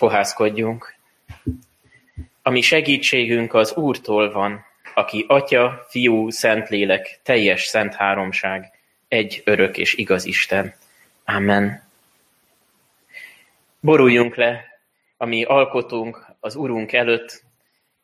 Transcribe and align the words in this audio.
Fohászkodjunk. 0.00 0.94
A 2.42 2.50
mi 2.50 2.60
segítségünk 2.60 3.54
az 3.54 3.72
Úrtól 3.72 4.32
van, 4.32 4.64
aki 4.94 5.24
Atya, 5.28 5.86
Fiú, 5.88 6.30
Szentlélek, 6.30 7.20
teljes 7.22 7.64
szent 7.64 7.94
háromság, 7.94 8.70
egy 9.08 9.42
örök 9.44 9.78
és 9.78 9.94
igaz 9.94 10.24
Isten. 10.24 10.74
Amen. 11.24 11.82
Boruljunk 13.80 14.34
le, 14.34 14.64
ami 15.16 15.44
alkotunk 15.44 16.26
az 16.40 16.54
Urunk 16.54 16.92
előtt, 16.92 17.42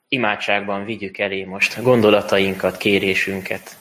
imádságban 0.09 0.85
vigyük 0.85 1.19
elé 1.19 1.45
most 1.45 1.83
gondolatainkat, 1.83 2.77
kérésünket. 2.77 3.79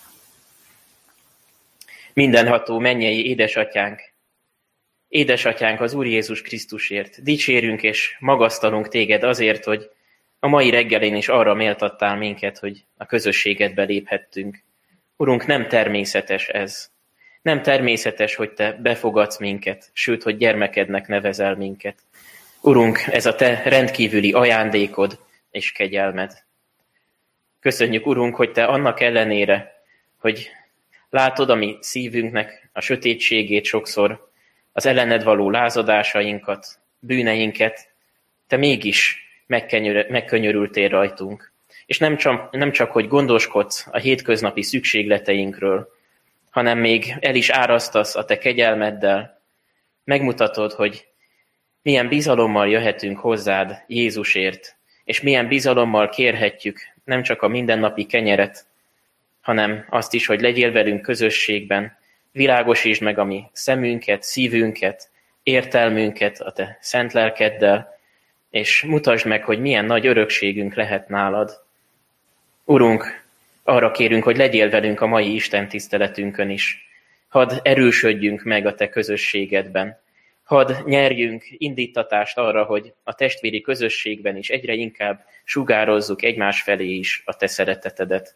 Mindenható 2.13 2.79
mennyei 2.79 3.27
édesatyánk, 3.29 4.13
édesatyánk 5.15 5.81
az 5.81 5.93
Úr 5.93 6.05
Jézus 6.05 6.41
Krisztusért, 6.41 7.23
dicsérünk 7.23 7.83
és 7.83 8.15
magasztalunk 8.19 8.87
téged 8.87 9.23
azért, 9.23 9.63
hogy 9.63 9.89
a 10.39 10.47
mai 10.47 10.69
reggelén 10.69 11.15
is 11.15 11.27
arra 11.27 11.53
méltattál 11.53 12.17
minket, 12.17 12.57
hogy 12.57 12.83
a 12.97 13.05
közösségedbe 13.05 13.83
léphettünk. 13.83 14.63
Urunk, 15.17 15.45
nem 15.45 15.67
természetes 15.67 16.47
ez. 16.47 16.89
Nem 17.41 17.61
természetes, 17.61 18.35
hogy 18.35 18.51
te 18.51 18.79
befogadsz 18.81 19.37
minket, 19.37 19.89
sőt, 19.93 20.23
hogy 20.23 20.37
gyermekednek 20.37 21.07
nevezel 21.07 21.55
minket. 21.55 21.95
Urunk, 22.61 22.99
ez 23.07 23.25
a 23.25 23.35
te 23.35 23.61
rendkívüli 23.65 24.31
ajándékod 24.31 25.19
és 25.51 25.71
kegyelmed. 25.71 26.43
Köszönjük, 27.59 28.05
Urunk, 28.05 28.35
hogy 28.35 28.51
te 28.51 28.65
annak 28.65 28.99
ellenére, 28.99 29.83
hogy 30.17 30.49
látod 31.09 31.49
a 31.49 31.55
mi 31.55 31.77
szívünknek 31.81 32.69
a 32.73 32.81
sötétségét 32.81 33.65
sokszor, 33.65 34.24
az 34.75 34.85
ellened 34.85 35.23
való 35.23 35.49
lázadásainkat, 35.49 36.79
bűneinket, 36.99 37.89
te 38.47 38.57
mégis 38.57 39.27
megkönyörültél 40.07 40.89
rajtunk. 40.89 41.51
És 41.85 41.97
nem 41.99 42.17
csak, 42.17 42.51
nem 42.51 42.71
csak, 42.71 42.91
hogy 42.91 43.07
gondoskodsz 43.07 43.87
a 43.91 43.97
hétköznapi 43.97 44.61
szükségleteinkről, 44.61 45.87
hanem 46.49 46.77
még 46.79 47.15
el 47.19 47.35
is 47.35 47.49
árasztasz 47.49 48.15
a 48.15 48.25
te 48.25 48.37
kegyelmeddel, 48.37 49.41
megmutatod, 50.03 50.71
hogy 50.71 51.07
milyen 51.81 52.07
bizalommal 52.07 52.69
jöhetünk 52.69 53.19
hozzád 53.19 53.83
Jézusért, 53.87 54.77
és 55.03 55.21
milyen 55.21 55.47
bizalommal 55.47 56.09
kérhetjük 56.09 56.79
nem 57.03 57.23
csak 57.23 57.41
a 57.41 57.47
mindennapi 57.47 58.05
kenyeret, 58.05 58.65
hanem 59.41 59.85
azt 59.89 60.13
is, 60.13 60.25
hogy 60.25 60.41
legyél 60.41 60.71
velünk 60.71 61.01
közösségben, 61.01 61.97
világosítsd 62.35 63.01
meg 63.01 63.17
a 63.17 63.23
mi 63.23 63.43
szemünket, 63.51 64.23
szívünket, 64.23 65.09
értelmünket 65.43 66.41
a 66.41 66.51
te 66.51 66.77
szent 66.81 67.13
lelkeddel, 67.13 67.97
és 68.49 68.83
mutasd 68.83 69.25
meg, 69.25 69.43
hogy 69.43 69.59
milyen 69.59 69.85
nagy 69.85 70.07
örökségünk 70.07 70.73
lehet 70.73 71.07
nálad. 71.07 71.63
Urunk, 72.63 73.23
arra 73.63 73.91
kérünk, 73.91 74.23
hogy 74.23 74.37
legyél 74.37 74.69
velünk 74.69 75.01
a 75.01 75.07
mai 75.07 75.33
Isten 75.33 75.67
tiszteletünkön 75.67 76.49
is. 76.49 76.89
Hadd 77.27 77.51
erősödjünk 77.63 78.43
meg 78.43 78.65
a 78.65 78.75
te 78.75 78.89
közösségedben. 78.89 79.99
Hadd 80.43 80.71
nyerjünk 80.85 81.43
indítatást 81.49 82.37
arra, 82.37 82.63
hogy 82.63 82.93
a 83.03 83.13
testvéri 83.13 83.61
közösségben 83.61 84.37
is 84.37 84.49
egyre 84.49 84.73
inkább 84.73 85.25
sugározzuk 85.43 86.23
egymás 86.23 86.61
felé 86.61 86.89
is 86.89 87.21
a 87.25 87.35
te 87.35 87.47
szeretetedet. 87.47 88.35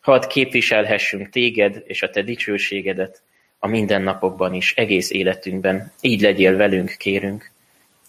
Hadd 0.00 0.28
képviselhessünk 0.28 1.28
téged 1.28 1.82
és 1.86 2.02
a 2.02 2.10
te 2.10 2.22
dicsőségedet 2.22 3.22
a 3.62 3.66
mindennapokban 3.66 4.54
is, 4.54 4.74
egész 4.74 5.10
életünkben. 5.10 5.92
Így 6.00 6.20
legyél 6.20 6.56
velünk, 6.56 6.94
kérünk. 6.98 7.50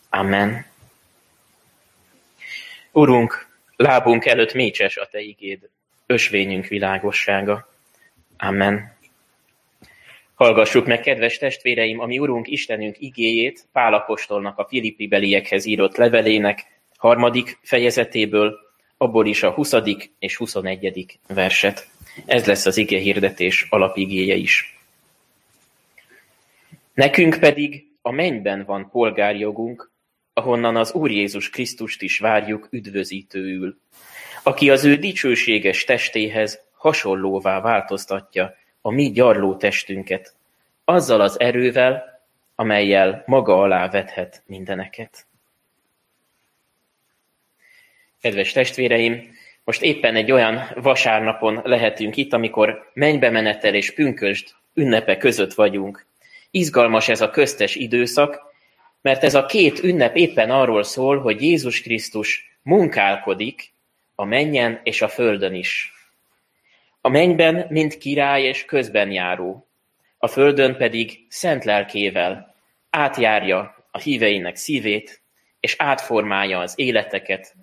Amen. 0.10 0.66
Urunk, 2.92 3.48
lábunk 3.76 4.26
előtt 4.26 4.54
mécses 4.54 4.98
a 4.98 5.08
Te 5.12 5.20
igéd, 5.20 5.70
ösvényünk 6.06 6.68
világossága. 6.68 7.68
Amen. 8.38 8.96
Hallgassuk 10.34 10.86
meg, 10.86 11.02
kedves 11.02 11.38
testvéreim, 11.38 12.00
ami 12.00 12.20
Urunk 12.20 12.48
Istenünk 12.48 12.96
igéjét 13.00 13.66
Pálapostolnak 13.72 14.58
a 14.58 14.66
Filippi 14.66 15.08
beliekhez 15.08 15.66
írott 15.66 15.96
levelének 15.96 16.66
harmadik 16.98 17.60
fejezetéből, 17.62 18.60
abból 18.98 19.26
is 19.26 19.44
a 19.44 19.52
20. 19.52 19.74
és 20.20 20.36
21. 20.36 21.20
verset. 21.28 21.88
Ez 22.26 22.46
lesz 22.46 22.66
az 22.66 22.78
ige 22.78 22.98
hirdetés 22.98 23.68
alapigéje 23.70 24.36
is. 24.36 24.81
Nekünk 26.94 27.40
pedig 27.40 27.88
a 28.02 28.12
mennyben 28.12 28.64
van 28.66 28.90
polgárjogunk, 28.90 29.92
ahonnan 30.34 30.76
az 30.76 30.92
Úr 30.92 31.12
Jézus 31.12 31.50
Krisztust 31.50 32.02
is 32.02 32.20
várjuk 32.20 32.68
üdvözítőül, 32.72 33.80
aki 34.44 34.70
az 34.70 34.84
ő 34.84 34.96
dicsőséges 34.96 35.84
testéhez 35.84 36.60
hasonlóvá 36.74 37.62
változtatja 37.62 38.56
a 38.82 38.92
mi 38.92 39.12
gyarló 39.12 39.56
testünket, 39.56 40.36
azzal 40.86 41.22
az 41.22 41.40
erővel, 41.40 42.22
amelyel 42.56 43.24
maga 43.26 43.62
alá 43.62 43.90
vethet 43.90 44.44
mindeneket. 44.46 45.26
Kedves 48.22 48.52
testvéreim, 48.52 49.36
most 49.64 49.82
éppen 49.82 50.16
egy 50.16 50.32
olyan 50.32 50.62
vasárnapon 50.76 51.62
lehetünk 51.64 52.18
itt, 52.18 52.34
amikor 52.34 52.92
mennybe 52.94 53.30
menetel 53.30 53.74
és 53.74 53.94
pünkösd 53.94 54.50
ünnepe 54.74 55.18
között 55.18 55.54
vagyunk. 55.54 56.06
Izgalmas 56.52 57.10
ez 57.10 57.22
a 57.22 57.30
köztes 57.30 57.76
időszak, 57.76 58.42
mert 59.02 59.24
ez 59.24 59.36
a 59.36 59.46
két 59.46 59.84
ünnep 59.84 60.16
éppen 60.16 60.52
arról 60.52 60.84
szól, 60.84 61.20
hogy 61.20 61.42
Jézus 61.42 61.82
Krisztus 61.82 62.58
munkálkodik 62.62 63.72
a 64.16 64.26
mennyen 64.26 64.80
és 64.84 65.02
a 65.02 65.08
földön 65.08 65.54
is. 65.54 65.94
A 67.02 67.10
mennyben 67.10 67.66
mind 67.70 67.98
király 67.98 68.44
és 68.44 68.66
közben 68.66 69.12
járó, 69.12 69.68
a 70.18 70.28
földön 70.28 70.78
pedig 70.78 71.26
szent 71.30 71.64
lelkével 71.64 72.56
átjárja 72.90 73.86
a 73.92 73.98
híveinek 74.00 74.56
szívét, 74.56 75.22
és 75.60 75.76
átformálja 75.78 76.60
az 76.60 76.74
életeket, 76.76 77.56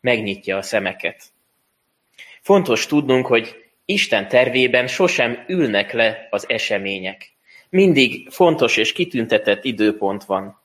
megnyitja 0.00 0.56
a 0.56 0.62
szemeket. 0.62 1.22
Fontos 2.40 2.86
tudnunk, 2.86 3.26
hogy 3.26 3.64
Isten 3.84 4.28
tervében 4.28 4.86
sosem 4.86 5.44
ülnek 5.48 5.92
le 5.92 6.28
az 6.30 6.48
események. 6.48 7.33
Mindig 7.74 8.28
fontos 8.30 8.76
és 8.76 8.92
kitüntetett 8.92 9.64
időpont 9.64 10.24
van. 10.24 10.60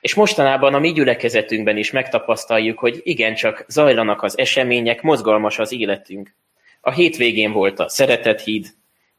És 0.00 0.14
mostanában 0.14 0.74
a 0.74 0.78
mi 0.78 0.92
gyülekezetünkben 0.92 1.76
is 1.76 1.90
megtapasztaljuk, 1.90 2.78
hogy 2.78 3.00
igencsak 3.02 3.64
zajlanak 3.68 4.22
az 4.22 4.38
események, 4.38 5.02
mozgalmas 5.02 5.58
az 5.58 5.72
életünk. 5.72 6.34
A 6.80 6.90
hétvégén 6.90 7.52
volt 7.52 7.78
a 7.78 7.88
Szeretethíd, 7.88 8.66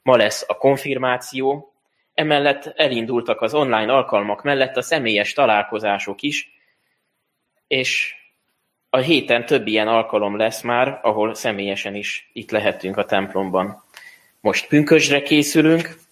ma 0.02 0.16
lesz 0.16 0.46
a 0.48 0.58
konfirmáció, 0.58 1.74
emellett 2.14 2.74
elindultak 2.75 3.42
az 3.42 3.53
online 3.53 3.94
alkalmak 3.94 4.44
mellett 4.44 4.78
a 4.78 4.81
személyes 4.81 5.34
találkozások 5.34 6.22
is, 6.22 6.52
és 7.68 8.16
a 8.90 8.98
héten 8.98 9.46
több 9.46 9.68
ilyen 9.68 9.88
alkalom 9.88 10.38
lesz 10.38 10.62
már, 10.62 11.00
ahol 11.02 11.34
személyesen 11.34 11.96
is 11.96 12.30
itt 12.34 12.52
lehetünk 12.52 12.98
a 12.98 13.06
templomban. 13.06 13.84
Most 14.42 14.68
pünkösdre 14.68 15.22
készülünk, 15.22 16.08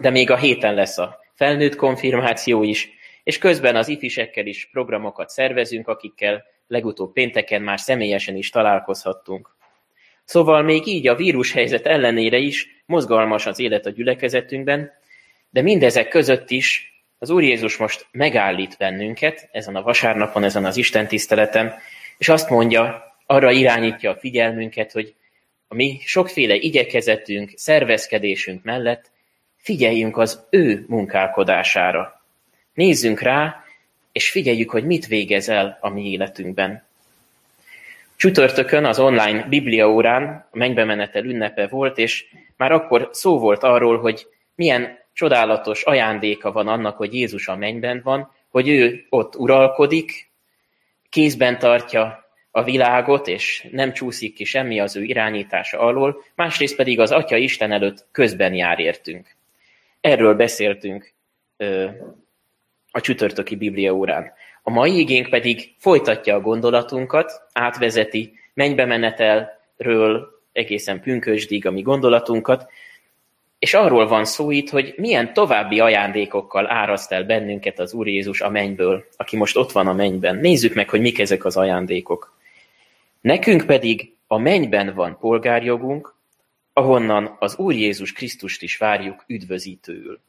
de 0.00 0.10
még 0.10 0.30
a 0.30 0.36
héten 0.36 0.74
lesz 0.74 0.98
a 0.98 1.20
felnőtt 1.34 1.76
konfirmáció 1.76 2.62
is, 2.62 2.88
és 3.22 3.38
közben 3.38 3.76
az 3.76 3.88
ifisekkel 3.88 4.46
is 4.46 4.68
programokat 4.72 5.28
szervezünk, 5.28 5.88
akikkel 5.88 6.44
legutóbb 6.66 7.12
pénteken 7.12 7.62
már 7.62 7.80
személyesen 7.80 8.36
is 8.36 8.50
találkozhattunk. 8.50 9.56
Szóval 10.24 10.62
még 10.62 10.86
így 10.86 11.08
a 11.08 11.14
vírushelyzet 11.14 11.86
ellenére 11.86 12.36
is 12.36 12.82
mozgalmas 12.86 13.46
az 13.46 13.58
élet 13.58 13.86
a 13.86 13.90
gyülekezetünkben, 13.90 14.90
de 15.50 15.62
mindezek 15.62 16.08
között 16.08 16.50
is 16.50 16.92
az 17.18 17.30
Úr 17.30 17.42
Jézus 17.42 17.76
most 17.76 18.06
megállít 18.10 18.76
bennünket 18.78 19.48
ezen 19.52 19.76
a 19.76 19.82
vasárnapon, 19.82 20.44
ezen 20.44 20.64
az 20.64 20.76
Isten 20.76 21.06
tiszteleten, 21.06 21.74
és 22.18 22.28
azt 22.28 22.50
mondja, 22.50 23.02
arra 23.26 23.50
irányítja 23.50 24.10
a 24.10 24.16
figyelmünket, 24.16 24.92
hogy 24.92 25.14
a 25.68 25.74
mi 25.74 26.00
sokféle 26.04 26.54
igyekezetünk, 26.54 27.52
szervezkedésünk 27.54 28.62
mellett 28.62 29.10
figyeljünk 29.64 30.16
az 30.16 30.46
ő 30.50 30.84
munkálkodására. 30.88 32.20
Nézzünk 32.74 33.20
rá, 33.20 33.64
és 34.12 34.30
figyeljük, 34.30 34.70
hogy 34.70 34.84
mit 34.84 35.06
végez 35.06 35.48
el 35.48 35.78
a 35.80 35.88
mi 35.88 36.10
életünkben. 36.10 36.84
Csütörtökön 38.16 38.84
az 38.84 38.98
online 38.98 39.46
bibliaórán 39.48 40.46
a 40.50 40.56
mennybe 40.56 40.84
menetel 40.84 41.24
ünnepe 41.24 41.66
volt, 41.66 41.98
és 41.98 42.24
már 42.56 42.72
akkor 42.72 43.08
szó 43.12 43.38
volt 43.38 43.62
arról, 43.62 43.98
hogy 43.98 44.26
milyen 44.54 44.98
csodálatos 45.12 45.82
ajándéka 45.82 46.52
van 46.52 46.68
annak, 46.68 46.96
hogy 46.96 47.14
Jézus 47.14 47.48
a 47.48 47.56
mennyben 47.56 48.00
van, 48.04 48.32
hogy 48.50 48.68
ő 48.68 49.06
ott 49.08 49.36
uralkodik, 49.36 50.30
kézben 51.10 51.58
tartja 51.58 52.28
a 52.50 52.62
világot, 52.62 53.28
és 53.28 53.68
nem 53.70 53.92
csúszik 53.92 54.34
ki 54.34 54.44
semmi 54.44 54.80
az 54.80 54.96
ő 54.96 55.02
irányítása 55.02 55.78
alól, 55.78 56.24
másrészt 56.34 56.76
pedig 56.76 57.00
az 57.00 57.10
Atya 57.10 57.36
Isten 57.36 57.72
előtt 57.72 58.06
közben 58.12 58.54
jár 58.54 58.78
értünk. 58.78 59.34
Erről 60.04 60.34
beszéltünk 60.34 61.14
ö, 61.56 61.86
a 62.90 63.00
csütörtöki 63.00 63.56
Biblia 63.56 63.92
órán. 63.94 64.32
A 64.62 64.70
mai 64.70 64.98
igénk 64.98 65.28
pedig 65.28 65.74
folytatja 65.78 66.34
a 66.34 66.40
gondolatunkat, 66.40 67.32
átvezeti 67.52 68.32
mennybe 68.54 68.84
menetelről 68.84 70.28
egészen 70.52 71.00
pünkösdig 71.00 71.66
a 71.66 71.70
mi 71.70 71.82
gondolatunkat, 71.82 72.70
és 73.58 73.74
arról 73.74 74.06
van 74.08 74.24
szó 74.24 74.50
itt, 74.50 74.70
hogy 74.70 74.94
milyen 74.96 75.32
további 75.32 75.80
ajándékokkal 75.80 76.70
áraszt 76.70 77.12
el 77.12 77.24
bennünket 77.24 77.78
az 77.78 77.92
Úr 77.92 78.06
Jézus 78.06 78.40
a 78.40 78.50
mennyből, 78.50 79.04
aki 79.16 79.36
most 79.36 79.56
ott 79.56 79.72
van 79.72 79.86
a 79.86 79.92
mennyben. 79.92 80.36
Nézzük 80.36 80.74
meg, 80.74 80.88
hogy 80.90 81.00
mik 81.00 81.18
ezek 81.18 81.44
az 81.44 81.56
ajándékok. 81.56 82.36
Nekünk 83.20 83.66
pedig 83.66 84.14
a 84.26 84.38
mennyben 84.38 84.94
van 84.94 85.18
polgárjogunk, 85.20 86.13
ahonnan 86.74 87.36
az 87.38 87.56
Úr 87.56 87.74
Jézus 87.74 88.12
Krisztust 88.12 88.62
is 88.62 88.76
várjuk 88.76 89.24
üdvözítőül. 89.26 90.20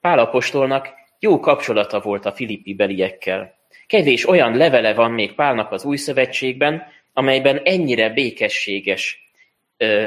Pálapostolnak 0.00 0.88
jó 1.18 1.40
kapcsolata 1.40 2.00
volt 2.00 2.24
a 2.24 2.32
filippi 2.32 2.74
beliekkel. 2.74 3.58
Kevés 3.86 4.28
olyan 4.28 4.56
levele 4.56 4.94
van 4.94 5.10
még 5.10 5.34
Pálnak 5.34 5.72
az 5.72 5.84
új 5.84 5.96
szövetségben, 5.96 6.82
amelyben 7.12 7.60
ennyire 7.64 8.10
békességes 8.10 9.30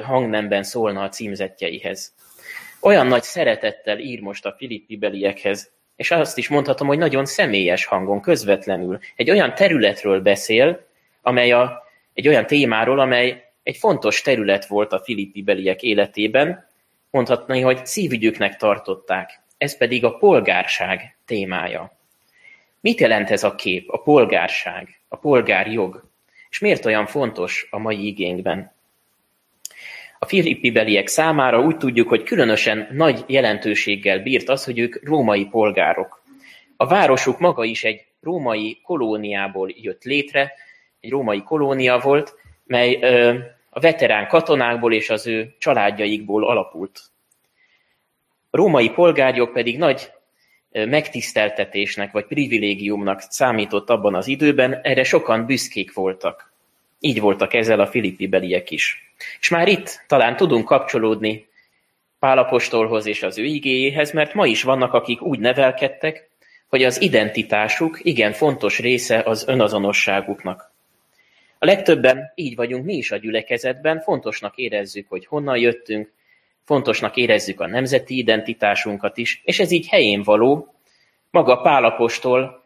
hangnemben 0.03 0.63
szólna 0.63 1.03
a 1.03 1.09
címzetjeihez. 1.09 2.13
Olyan 2.81 3.07
nagy 3.07 3.23
szeretettel 3.23 3.99
ír 3.99 4.21
most 4.21 4.45
a 4.45 4.55
filippi 4.57 4.97
beliekhez, 4.97 5.71
és 5.95 6.11
azt 6.11 6.37
is 6.37 6.47
mondhatom, 6.47 6.87
hogy 6.87 6.97
nagyon 6.97 7.25
személyes 7.25 7.85
hangon, 7.85 8.21
közvetlenül. 8.21 8.99
Egy 9.15 9.29
olyan 9.29 9.55
területről 9.55 10.21
beszél, 10.21 10.85
amely 11.21 11.51
a, 11.51 11.83
egy 12.13 12.27
olyan 12.27 12.45
témáról, 12.45 12.99
amely 12.99 13.48
egy 13.63 13.77
fontos 13.77 14.21
terület 14.21 14.65
volt 14.65 14.93
a 14.93 14.99
filippi 14.99 15.41
beliek 15.41 15.81
életében, 15.81 16.67
mondhatni, 17.09 17.61
hogy 17.61 17.85
szívügyüknek 17.85 18.55
tartották. 18.55 19.41
Ez 19.57 19.77
pedig 19.77 20.03
a 20.03 20.17
polgárság 20.17 21.17
témája. 21.25 21.97
Mit 22.81 22.99
jelent 22.99 23.29
ez 23.29 23.43
a 23.43 23.55
kép, 23.55 23.89
a 23.89 24.01
polgárság, 24.01 24.99
a 25.07 25.17
polgárjog? 25.17 26.09
És 26.49 26.59
miért 26.59 26.85
olyan 26.85 27.05
fontos 27.05 27.67
a 27.69 27.77
mai 27.77 28.05
igényben? 28.05 28.77
A 30.19 30.25
filippi 30.25 30.71
beliek 30.71 31.07
számára 31.07 31.61
úgy 31.61 31.77
tudjuk, 31.77 32.09
hogy 32.09 32.23
különösen 32.23 32.87
nagy 32.91 33.23
jelentőséggel 33.27 34.19
bírt 34.19 34.49
az, 34.49 34.63
hogy 34.63 34.79
ők 34.79 35.07
római 35.07 35.45
polgárok. 35.45 36.23
A 36.77 36.87
városuk 36.87 37.39
maga 37.39 37.63
is 37.63 37.83
egy 37.83 38.05
római 38.21 38.79
kolóniából 38.83 39.69
jött 39.75 40.03
létre, 40.03 40.53
egy 40.99 41.09
római 41.09 41.43
kolónia 41.43 41.99
volt, 41.99 42.35
mely 42.69 42.93
a 43.69 43.79
veterán 43.79 44.27
katonákból 44.27 44.93
és 44.93 45.09
az 45.09 45.27
ő 45.27 45.55
családjaikból 45.57 46.47
alapult. 46.47 47.01
A 48.49 48.57
római 48.57 48.89
polgárjog 48.89 49.51
pedig 49.51 49.77
nagy 49.77 50.11
megtiszteltetésnek 50.71 52.11
vagy 52.11 52.25
privilégiumnak 52.25 53.21
számított 53.21 53.89
abban 53.89 54.15
az 54.15 54.27
időben, 54.27 54.79
erre 54.83 55.03
sokan 55.03 55.45
büszkék 55.45 55.93
voltak. 55.93 56.51
Így 56.99 57.19
voltak 57.19 57.53
ezzel 57.53 57.79
a 57.79 57.87
filippi 57.87 58.27
beliek 58.27 58.71
is. 58.71 59.13
És 59.39 59.49
már 59.49 59.67
itt 59.67 60.03
talán 60.07 60.35
tudunk 60.35 60.65
kapcsolódni 60.65 61.47
Pálapostolhoz 62.19 63.05
és 63.05 63.23
az 63.23 63.37
ő 63.37 63.43
igéjéhez, 63.43 64.11
mert 64.11 64.33
ma 64.33 64.45
is 64.45 64.63
vannak, 64.63 64.93
akik 64.93 65.21
úgy 65.21 65.39
nevelkedtek, 65.39 66.29
hogy 66.67 66.83
az 66.83 67.01
identitásuk 67.01 67.99
igen 68.01 68.33
fontos 68.33 68.79
része 68.79 69.21
az 69.25 69.47
önazonosságuknak. 69.47 70.68
A 71.61 71.65
legtöbben 71.65 72.31
így 72.35 72.55
vagyunk 72.55 72.85
mi 72.85 72.93
is 72.93 73.11
a 73.11 73.17
gyülekezetben, 73.17 73.99
fontosnak 73.99 74.57
érezzük, 74.57 75.09
hogy 75.09 75.25
honnan 75.25 75.57
jöttünk, 75.57 76.11
fontosnak 76.63 77.15
érezzük 77.15 77.59
a 77.59 77.67
nemzeti 77.67 78.17
identitásunkat 78.17 79.17
is, 79.17 79.41
és 79.43 79.59
ez 79.59 79.71
így 79.71 79.87
helyén 79.87 80.21
való. 80.23 80.73
Maga 81.29 81.61
Pál 81.61 81.83
apostol, 81.83 82.63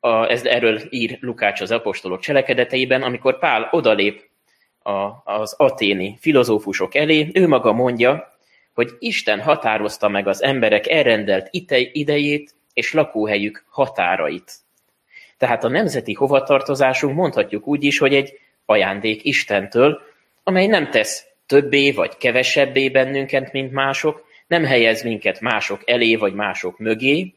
a, 0.00 0.30
ez, 0.30 0.44
erről 0.44 0.80
ír 0.90 1.18
Lukács 1.20 1.60
az 1.60 1.70
apostolok 1.70 2.20
cselekedeteiben, 2.20 3.02
amikor 3.02 3.38
Pál 3.38 3.68
odalép 3.70 4.28
a, 4.78 5.32
az 5.32 5.54
aténi 5.58 6.16
filozófusok 6.20 6.94
elé, 6.94 7.30
ő 7.34 7.48
maga 7.48 7.72
mondja, 7.72 8.28
hogy 8.74 8.90
Isten 8.98 9.40
határozta 9.40 10.08
meg 10.08 10.28
az 10.28 10.42
emberek 10.42 10.88
elrendelt 10.88 11.48
idejét 11.92 12.54
és 12.72 12.92
lakóhelyük 12.92 13.64
határait. 13.68 14.52
Tehát 15.40 15.64
a 15.64 15.68
nemzeti 15.68 16.12
hovatartozásunk 16.12 17.14
mondhatjuk 17.14 17.66
úgy 17.66 17.84
is, 17.84 17.98
hogy 17.98 18.14
egy 18.14 18.40
ajándék 18.64 19.24
Istentől, 19.24 20.00
amely 20.42 20.66
nem 20.66 20.90
tesz 20.90 21.26
többé 21.46 21.90
vagy 21.90 22.16
kevesebbé 22.16 22.88
bennünket, 22.88 23.52
mint 23.52 23.72
mások, 23.72 24.24
nem 24.46 24.64
helyez 24.64 25.02
minket 25.02 25.40
mások 25.40 25.82
elé 25.90 26.16
vagy 26.16 26.34
mások 26.34 26.78
mögé, 26.78 27.34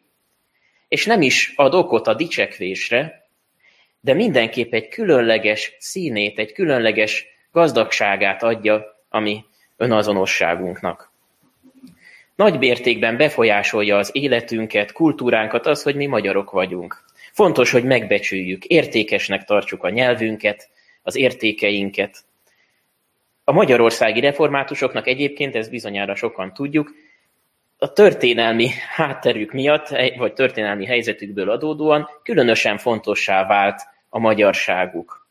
és 0.87 1.05
nem 1.05 1.21
is 1.21 1.53
ad 1.55 1.73
okot 1.73 2.07
a 2.07 2.13
dicsekvésre, 2.13 3.27
de 3.99 4.13
mindenképp 4.13 4.73
egy 4.73 4.87
különleges 4.87 5.75
színét, 5.79 6.39
egy 6.39 6.51
különleges 6.51 7.25
gazdagságát 7.51 8.43
adja 8.43 9.05
a 9.09 9.19
mi 9.19 9.43
önazonosságunknak. 9.77 11.11
Nagy 12.35 12.57
mértékben 12.57 13.17
befolyásolja 13.17 13.97
az 13.97 14.09
életünket, 14.13 14.91
kultúránkat 14.91 15.65
az, 15.65 15.83
hogy 15.83 15.95
mi 15.95 16.05
magyarok 16.05 16.51
vagyunk. 16.51 17.03
Fontos, 17.33 17.71
hogy 17.71 17.83
megbecsüljük, 17.83 18.65
értékesnek 18.65 19.43
tartsuk 19.43 19.83
a 19.83 19.89
nyelvünket, 19.89 20.69
az 21.01 21.15
értékeinket, 21.15 22.23
a 23.43 23.51
magyarországi 23.51 24.19
reformátusoknak 24.19 25.07
egyébként, 25.07 25.55
ez 25.55 25.69
bizonyára 25.69 26.15
sokan 26.15 26.53
tudjuk, 26.53 26.91
a 27.77 27.93
történelmi 27.93 28.69
hátterük 28.95 29.51
miatt, 29.51 29.87
vagy 30.17 30.33
történelmi 30.33 30.85
helyzetükből 30.85 31.49
adódóan 31.49 32.09
különösen 32.23 32.77
fontossá 32.77 33.47
vált 33.47 33.81
a 34.09 34.19
magyarságuk. 34.19 35.27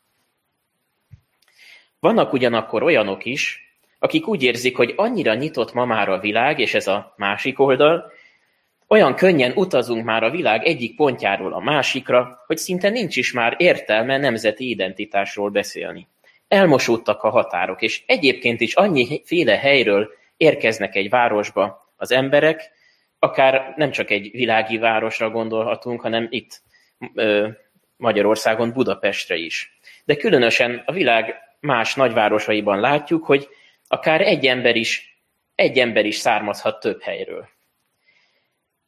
Vannak 1.99 2.33
ugyanakkor 2.33 2.83
olyanok 2.83 3.25
is, 3.25 3.75
akik 3.99 4.27
úgy 4.27 4.43
érzik, 4.43 4.75
hogy 4.77 4.93
annyira 4.95 5.33
nyitott 5.33 5.73
ma 5.73 5.85
már 5.85 6.09
a 6.09 6.19
világ, 6.19 6.59
és 6.59 6.73
ez 6.73 6.87
a 6.87 7.13
másik 7.17 7.59
oldal, 7.59 8.11
olyan 8.93 9.15
könnyen 9.15 9.51
utazunk 9.55 10.05
már 10.05 10.23
a 10.23 10.29
világ 10.29 10.65
egyik 10.65 10.95
pontjáról 10.95 11.53
a 11.53 11.59
másikra, 11.59 12.43
hogy 12.45 12.57
szinte 12.57 12.89
nincs 12.89 13.15
is 13.15 13.31
már 13.31 13.55
értelme 13.57 14.17
nemzeti 14.17 14.69
identitásról 14.69 15.49
beszélni 15.49 16.07
elmosódtak 16.53 17.23
a 17.23 17.29
határok, 17.29 17.81
és 17.81 18.03
egyébként 18.05 18.61
is 18.61 18.73
annyiféle 18.73 19.57
helyről 19.57 20.09
érkeznek 20.37 20.95
egy 20.95 21.09
városba 21.09 21.93
az 21.95 22.11
emberek, 22.11 22.71
akár 23.19 23.73
nem 23.75 23.91
csak 23.91 24.09
egy 24.09 24.31
világi 24.31 24.77
városra 24.77 25.29
gondolhatunk, 25.29 26.01
hanem 26.01 26.27
itt 26.29 26.61
Magyarországon 27.97 28.71
Budapestre 28.71 29.35
is. 29.35 29.79
De 30.05 30.15
különösen 30.15 30.83
a 30.85 30.91
világ 30.91 31.35
más 31.59 31.95
nagyvárosaiban 31.95 32.79
látjuk, 32.79 33.25
hogy 33.25 33.47
akár 33.87 34.21
egy 34.21 34.45
ember 34.45 34.75
is, 34.75 35.21
egy 35.55 35.79
ember 35.79 36.05
is 36.05 36.15
származhat 36.15 36.79
több 36.79 37.01
helyről 37.01 37.52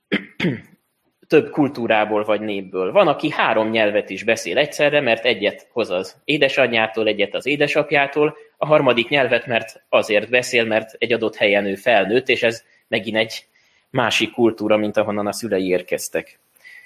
több 1.27 1.50
kultúrából 1.50 2.24
vagy 2.24 2.41
népből. 2.41 2.91
Van, 2.91 3.07
aki 3.07 3.29
három 3.29 3.69
nyelvet 3.69 4.09
is 4.09 4.24
beszél 4.24 4.57
egyszerre, 4.57 5.01
mert 5.01 5.25
egyet 5.25 5.67
hoz 5.71 5.89
az 5.89 6.21
édesanyjától, 6.24 7.07
egyet 7.07 7.33
az 7.33 7.45
édesapjától, 7.45 8.38
a 8.57 8.65
harmadik 8.65 9.09
nyelvet, 9.09 9.45
mert 9.45 9.83
azért 9.89 10.29
beszél, 10.29 10.65
mert 10.65 10.95
egy 10.97 11.13
adott 11.13 11.35
helyen 11.35 11.65
ő 11.65 11.75
felnőtt, 11.75 12.29
és 12.29 12.43
ez 12.43 12.63
megint 12.88 13.17
egy 13.17 13.45
másik 13.89 14.31
kultúra, 14.31 14.77
mint 14.77 14.97
ahonnan 14.97 15.27
a 15.27 15.31
szülei 15.31 15.67
érkeztek. 15.67 16.39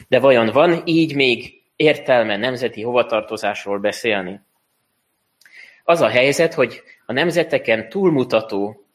De 0.08 0.20
vajon 0.20 0.50
van 0.52 0.82
így 0.86 1.16
még 1.16 1.62
értelme 1.76 2.38
nemzeti 2.38 2.82
hovatartozásról 2.82 3.80
beszélni? 3.80 4.40
Az 5.84 6.02
a 6.02 6.08
helyzet, 6.08 6.54
hogy 6.54 6.82
a 7.06 7.14
nemzeteken 7.14 7.90
túlmutató 7.90 8.86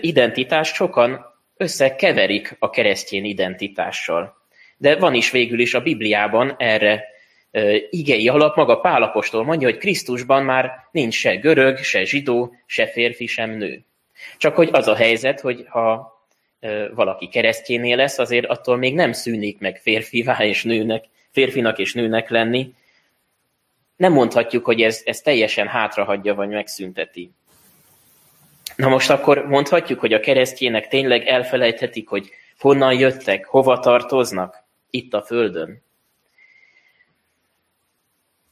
identitást 0.00 0.74
sokan 0.74 1.31
összekeverik 1.56 2.56
a 2.58 2.70
keresztény 2.70 3.24
identitással. 3.24 4.36
De 4.76 4.96
van 4.96 5.14
is 5.14 5.30
végül 5.30 5.60
is 5.60 5.74
a 5.74 5.80
Bibliában 5.80 6.54
erre 6.58 7.04
igei 7.90 8.28
alap, 8.28 8.56
maga 8.56 8.80
Pálapostól 8.80 9.44
mondja, 9.44 9.68
hogy 9.68 9.78
Krisztusban 9.78 10.44
már 10.44 10.70
nincs 10.90 11.14
se 11.14 11.34
görög, 11.34 11.78
se 11.78 12.04
zsidó, 12.04 12.54
se 12.66 12.86
férfi, 12.86 13.26
sem 13.26 13.50
nő. 13.50 13.84
Csak 14.36 14.54
hogy 14.54 14.68
az 14.72 14.88
a 14.88 14.94
helyzet, 14.94 15.40
hogy 15.40 15.64
ha 15.68 16.12
valaki 16.94 17.28
keresztjénél 17.28 17.96
lesz, 17.96 18.18
azért 18.18 18.46
attól 18.46 18.76
még 18.76 18.94
nem 18.94 19.12
szűnik 19.12 19.58
meg 19.58 19.76
férfivá 19.76 20.44
és 20.44 20.62
nőnek, 20.62 21.04
férfinak 21.30 21.78
és 21.78 21.94
nőnek 21.94 22.30
lenni. 22.30 22.74
Nem 23.96 24.12
mondhatjuk, 24.12 24.64
hogy 24.64 24.82
ez, 24.82 25.02
ez 25.04 25.20
teljesen 25.20 25.66
hátrahagyja 25.66 26.34
vagy 26.34 26.48
megszünteti. 26.48 27.30
Na 28.76 28.88
most 28.88 29.10
akkor 29.10 29.46
mondhatjuk, 29.46 30.00
hogy 30.00 30.12
a 30.12 30.20
keresztjének 30.20 30.88
tényleg 30.88 31.26
elfelejthetik, 31.26 32.08
hogy 32.08 32.30
honnan 32.58 32.98
jöttek, 32.98 33.44
hova 33.46 33.78
tartoznak? 33.78 34.62
itt 34.92 35.14
a 35.14 35.22
földön. 35.22 35.82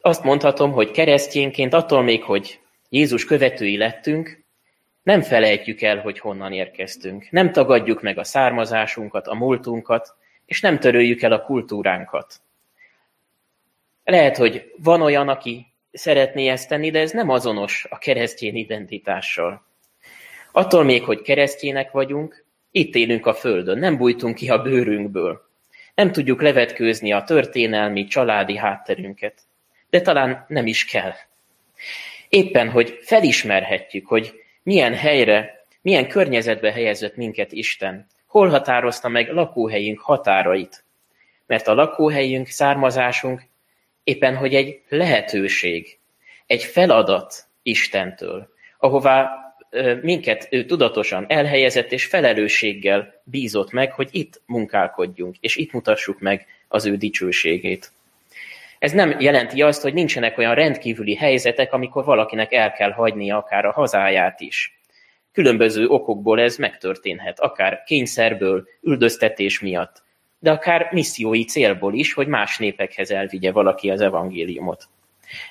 Azt 0.00 0.24
mondhatom, 0.24 0.72
hogy 0.72 0.90
keresztjénként 0.90 1.74
attól 1.74 2.02
még, 2.02 2.22
hogy 2.22 2.60
Jézus 2.88 3.24
követői 3.24 3.76
lettünk, 3.76 4.44
nem 5.02 5.22
felejtjük 5.22 5.82
el, 5.82 6.00
hogy 6.00 6.18
honnan 6.18 6.52
érkeztünk. 6.52 7.30
Nem 7.30 7.52
tagadjuk 7.52 8.02
meg 8.02 8.18
a 8.18 8.24
származásunkat, 8.24 9.26
a 9.26 9.34
múltunkat, 9.34 10.14
és 10.46 10.60
nem 10.60 10.78
töröljük 10.78 11.22
el 11.22 11.32
a 11.32 11.42
kultúránkat. 11.42 12.40
Lehet, 14.04 14.36
hogy 14.36 14.72
van 14.76 15.02
olyan, 15.02 15.28
aki 15.28 15.66
szeretné 15.92 16.48
ezt 16.48 16.68
tenni, 16.68 16.90
de 16.90 17.00
ez 17.00 17.10
nem 17.10 17.28
azonos 17.28 17.86
a 17.90 17.98
keresztény 17.98 18.56
identitással. 18.56 19.64
Attól 20.52 20.84
még, 20.84 21.04
hogy 21.04 21.22
keresztjének 21.22 21.90
vagyunk, 21.90 22.44
itt 22.70 22.94
élünk 22.94 23.26
a 23.26 23.34
Földön, 23.34 23.78
nem 23.78 23.96
bújtunk 23.96 24.34
ki 24.34 24.48
a 24.48 24.62
bőrünkből. 24.62 25.48
Nem 25.94 26.12
tudjuk 26.12 26.42
levetkőzni 26.42 27.12
a 27.12 27.22
történelmi, 27.22 28.04
családi 28.04 28.56
hátterünket. 28.56 29.42
De 29.90 30.00
talán 30.00 30.44
nem 30.48 30.66
is 30.66 30.84
kell. 30.84 31.12
Éppen, 32.28 32.70
hogy 32.70 32.98
felismerhetjük, 33.02 34.06
hogy 34.06 34.32
milyen 34.62 34.94
helyre, 34.94 35.66
milyen 35.82 36.08
környezetbe 36.08 36.72
helyezett 36.72 37.16
minket 37.16 37.52
Isten, 37.52 38.06
hol 38.26 38.48
határozta 38.48 39.08
meg 39.08 39.32
lakóhelyünk 39.32 40.00
határait. 40.00 40.84
Mert 41.46 41.68
a 41.68 41.74
lakóhelyünk, 41.74 42.46
származásunk 42.46 43.42
éppen, 44.04 44.36
hogy 44.36 44.54
egy 44.54 44.80
lehetőség, 44.88 45.98
egy 46.46 46.64
feladat 46.64 47.48
Istentől, 47.62 48.48
ahová 48.78 49.49
minket 50.02 50.48
ő 50.50 50.64
tudatosan 50.64 51.24
elhelyezett 51.28 51.92
és 51.92 52.06
felelősséggel 52.06 53.22
bízott 53.24 53.72
meg, 53.72 53.92
hogy 53.92 54.08
itt 54.10 54.42
munkálkodjunk, 54.46 55.36
és 55.40 55.56
itt 55.56 55.72
mutassuk 55.72 56.20
meg 56.20 56.46
az 56.68 56.86
ő 56.86 56.96
dicsőségét. 56.96 57.92
Ez 58.78 58.92
nem 58.92 59.20
jelenti 59.20 59.62
azt, 59.62 59.82
hogy 59.82 59.92
nincsenek 59.92 60.38
olyan 60.38 60.54
rendkívüli 60.54 61.14
helyzetek, 61.14 61.72
amikor 61.72 62.04
valakinek 62.04 62.52
el 62.52 62.72
kell 62.72 62.90
hagynia 62.90 63.36
akár 63.36 63.64
a 63.64 63.72
hazáját 63.72 64.40
is. 64.40 64.80
Különböző 65.32 65.86
okokból 65.86 66.40
ez 66.40 66.56
megtörténhet, 66.56 67.40
akár 67.40 67.82
kényszerből, 67.86 68.68
üldöztetés 68.82 69.60
miatt, 69.60 70.02
de 70.38 70.50
akár 70.50 70.88
missziói 70.92 71.44
célból 71.44 71.94
is, 71.94 72.12
hogy 72.12 72.26
más 72.26 72.58
népekhez 72.58 73.10
elvigye 73.10 73.52
valaki 73.52 73.90
az 73.90 74.00
evangéliumot. 74.00 74.88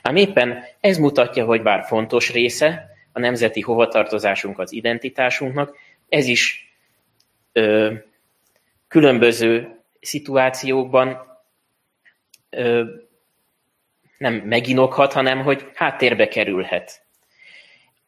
Ám 0.01 0.15
éppen 0.15 0.63
ez 0.79 0.97
mutatja, 0.97 1.45
hogy 1.45 1.61
bár 1.61 1.83
fontos 1.83 2.31
része 2.31 2.89
a 3.19 3.21
nemzeti 3.21 3.61
hovatartozásunk 3.61 4.59
az 4.59 4.71
identitásunknak, 4.71 5.75
ez 6.09 6.25
is 6.25 6.73
ö, 7.51 7.93
különböző 8.87 9.79
szituációkban 9.99 11.17
ö, 12.49 12.83
nem 14.17 14.33
meginokhat, 14.33 15.13
hanem 15.13 15.41
hogy 15.41 15.69
háttérbe 15.73 16.27
kerülhet. 16.27 17.01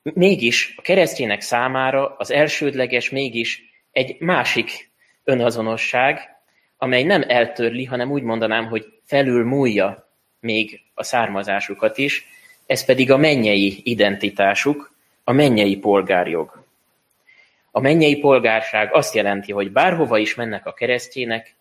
Mégis 0.03 0.74
a 0.77 0.82
keresztjének 0.82 1.41
számára 1.41 2.15
az 2.18 2.32
elsődleges 2.32 3.10
mégis 3.10 3.63
egy 3.91 4.20
másik 4.20 4.91
önazonosság, 5.24 6.20
amely 6.77 7.03
nem 7.03 7.24
eltörli, 7.27 7.86
hanem 7.86 8.12
úgy 8.12 8.24
mondanám, 8.24 8.65
hogy 8.65 8.86
felül 9.06 9.46
múlja 9.46 10.10
még 10.39 10.82
a 10.94 11.03
származásukat 11.03 11.98
is, 11.98 12.25
ez 12.65 12.86
pedig 12.86 13.12
a 13.12 13.18
mennyei 13.18 13.82
identitásuk, 13.84 14.90
a 15.24 15.32
mennyei 15.32 15.78
polgárjog. 15.78 16.63
A 17.72 17.80
mennyei 17.80 18.16
polgárság 18.18 18.94
azt 18.94 19.16
jelenti, 19.16 19.51
hogy 19.51 19.72
bárhova 19.72 20.18
is 20.18 20.36
mennek 20.36 20.66
a 20.66 20.74
keresztjének, 20.74 21.56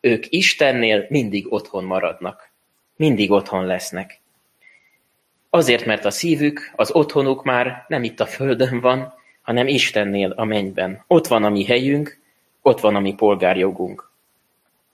ők 0.00 0.24
Istennél 0.28 1.06
mindig 1.08 1.52
otthon 1.52 1.84
maradnak. 1.84 2.50
Mindig 2.96 3.30
otthon 3.30 3.66
lesznek. 3.66 4.20
Azért, 5.50 5.84
mert 5.84 6.04
a 6.04 6.10
szívük, 6.10 6.72
az 6.76 6.90
otthonuk 6.92 7.44
már 7.44 7.84
nem 7.88 8.02
itt 8.02 8.20
a 8.20 8.26
földön 8.26 8.80
van, 8.80 9.14
hanem 9.42 9.66
Istennél 9.66 10.30
a 10.30 10.44
mennyben. 10.44 11.04
Ott 11.06 11.26
van 11.26 11.44
a 11.44 11.48
mi 11.48 11.64
helyünk, 11.64 12.18
ott 12.62 12.80
van 12.80 12.94
a 12.94 13.00
mi 13.00 13.14
polgárjogunk. 13.14 14.10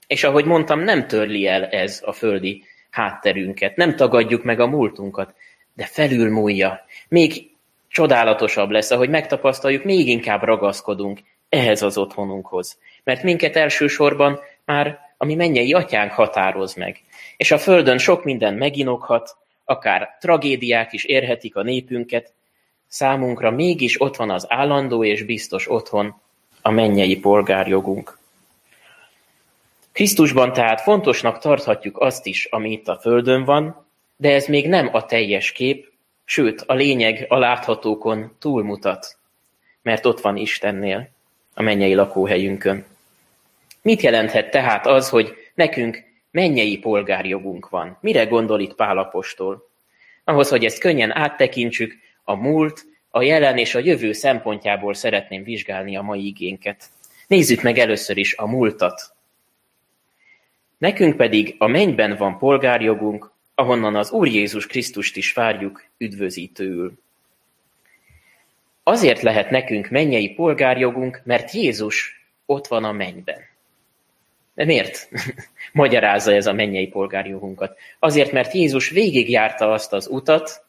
És 0.07 0.23
ahogy 0.23 0.45
mondtam, 0.45 0.79
nem 0.79 1.07
törli 1.07 1.47
el 1.47 1.65
ez 1.65 2.01
a 2.05 2.11
földi 2.11 2.63
hátterünket, 2.89 3.75
nem 3.75 3.95
tagadjuk 3.95 4.43
meg 4.43 4.59
a 4.59 4.67
múltunkat, 4.67 5.33
de 5.73 5.85
felülmúlja. 5.85 6.85
Még 7.07 7.51
csodálatosabb 7.97 8.69
lesz, 8.69 8.91
ahogy 8.91 9.09
megtapasztaljuk, 9.09 9.83
még 9.83 10.07
inkább 10.07 10.43
ragaszkodunk 10.43 11.19
ehhez 11.49 11.81
az 11.81 11.97
otthonunkhoz. 11.97 12.79
Mert 13.03 13.23
minket 13.23 13.55
elsősorban 13.55 14.39
már 14.65 14.99
a 15.17 15.25
mi 15.25 15.35
mennyei 15.35 15.73
atyánk 15.73 16.11
határoz 16.11 16.73
meg. 16.73 17.01
És 17.37 17.51
a 17.51 17.57
földön 17.57 17.97
sok 17.97 18.23
minden 18.23 18.53
meginokhat, 18.53 19.37
akár 19.65 20.17
tragédiák 20.19 20.93
is 20.93 21.03
érhetik 21.03 21.55
a 21.55 21.63
népünket, 21.63 22.33
számunkra 22.87 23.51
mégis 23.51 24.01
ott 24.01 24.15
van 24.15 24.29
az 24.29 24.45
állandó 24.49 25.03
és 25.03 25.23
biztos 25.23 25.69
otthon, 25.69 26.21
a 26.61 26.71
mennyei 26.71 27.19
polgárjogunk. 27.19 28.17
Krisztusban 29.91 30.53
tehát 30.53 30.81
fontosnak 30.81 31.39
tarthatjuk 31.39 31.99
azt 31.99 32.25
is, 32.25 32.45
ami 32.45 32.71
itt 32.71 32.87
a 32.87 32.99
Földön 33.01 33.43
van, 33.43 33.85
de 34.17 34.33
ez 34.33 34.45
még 34.45 34.67
nem 34.67 34.89
a 34.91 35.05
teljes 35.05 35.51
kép, 35.51 35.95
sőt, 36.29 36.61
a 36.61 36.73
lényeg 36.73 37.25
a 37.29 37.37
láthatókon 37.37 38.35
túlmutat, 38.39 39.17
mert 39.81 40.05
ott 40.05 40.21
van 40.21 40.37
Istennél, 40.37 41.09
a 41.53 41.61
mennyei 41.61 41.93
lakóhelyünkön. 41.93 42.85
Mit 43.81 44.01
jelenthet 44.01 44.51
tehát 44.51 44.87
az, 44.87 45.09
hogy 45.09 45.35
nekünk 45.53 46.03
mennyei 46.31 46.77
polgárjogunk 46.77 47.69
van? 47.69 47.97
Mire 48.01 48.25
gondol 48.25 48.59
itt 48.59 48.75
Pálapostól? 48.75 49.69
Ahhoz, 50.23 50.49
hogy 50.49 50.65
ezt 50.65 50.79
könnyen 50.79 51.15
áttekintsük, 51.15 51.93
a 52.23 52.35
múlt, 52.35 52.85
a 53.09 53.21
jelen 53.21 53.57
és 53.57 53.75
a 53.75 53.79
jövő 53.79 54.11
szempontjából 54.11 54.93
szeretném 54.93 55.43
vizsgálni 55.43 55.97
a 55.97 56.01
mai 56.01 56.25
igénket. 56.25 56.83
Nézzük 57.27 57.61
meg 57.61 57.77
először 57.77 58.17
is 58.17 58.35
a 58.35 58.47
múltat, 58.47 59.15
Nekünk 60.77 61.17
pedig 61.17 61.55
a 61.57 61.67
mennyben 61.67 62.15
van 62.15 62.37
polgárjogunk, 62.37 63.31
ahonnan 63.59 63.95
az 63.95 64.11
Úr 64.11 64.27
Jézus 64.27 64.67
Krisztust 64.67 65.15
is 65.15 65.33
várjuk 65.33 65.83
üdvözítőül. 65.97 66.93
Azért 68.83 69.21
lehet 69.21 69.49
nekünk 69.49 69.89
mennyei 69.89 70.29
polgárjogunk, 70.29 71.21
mert 71.23 71.51
Jézus 71.51 72.25
ott 72.45 72.67
van 72.67 72.83
a 72.83 72.91
mennyben. 72.91 73.41
De 74.53 74.65
miért 74.65 75.09
magyarázza 75.73 76.33
ez 76.33 76.47
a 76.47 76.53
mennyei 76.53 76.87
polgárjogunkat? 76.87 77.77
Azért, 77.99 78.31
mert 78.31 78.53
Jézus 78.53 78.89
végigjárta 78.89 79.71
azt 79.71 79.93
az 79.93 80.07
utat, 80.07 80.65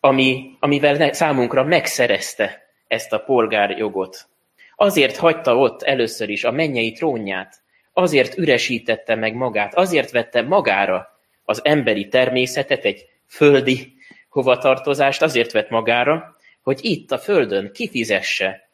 ami, 0.00 0.56
amivel 0.60 1.12
számunkra 1.12 1.64
megszerezte 1.64 2.68
ezt 2.86 3.12
a 3.12 3.18
polgárjogot. 3.18 4.28
Azért 4.74 5.16
hagyta 5.16 5.56
ott 5.56 5.82
először 5.82 6.28
is 6.28 6.44
a 6.44 6.50
mennyei 6.50 6.92
trónját, 6.92 7.62
azért 7.92 8.38
üresítette 8.38 9.14
meg 9.14 9.34
magát, 9.34 9.74
azért 9.74 10.10
vette 10.10 10.42
magára 10.42 11.15
az 11.46 11.64
emberi 11.64 12.08
természetet, 12.08 12.84
egy 12.84 13.08
földi 13.26 13.94
hovatartozást, 14.28 15.22
azért 15.22 15.52
vett 15.52 15.70
magára, 15.70 16.36
hogy 16.62 16.78
itt 16.82 17.12
a 17.12 17.18
földön 17.18 17.72
kifizesse 17.72 18.68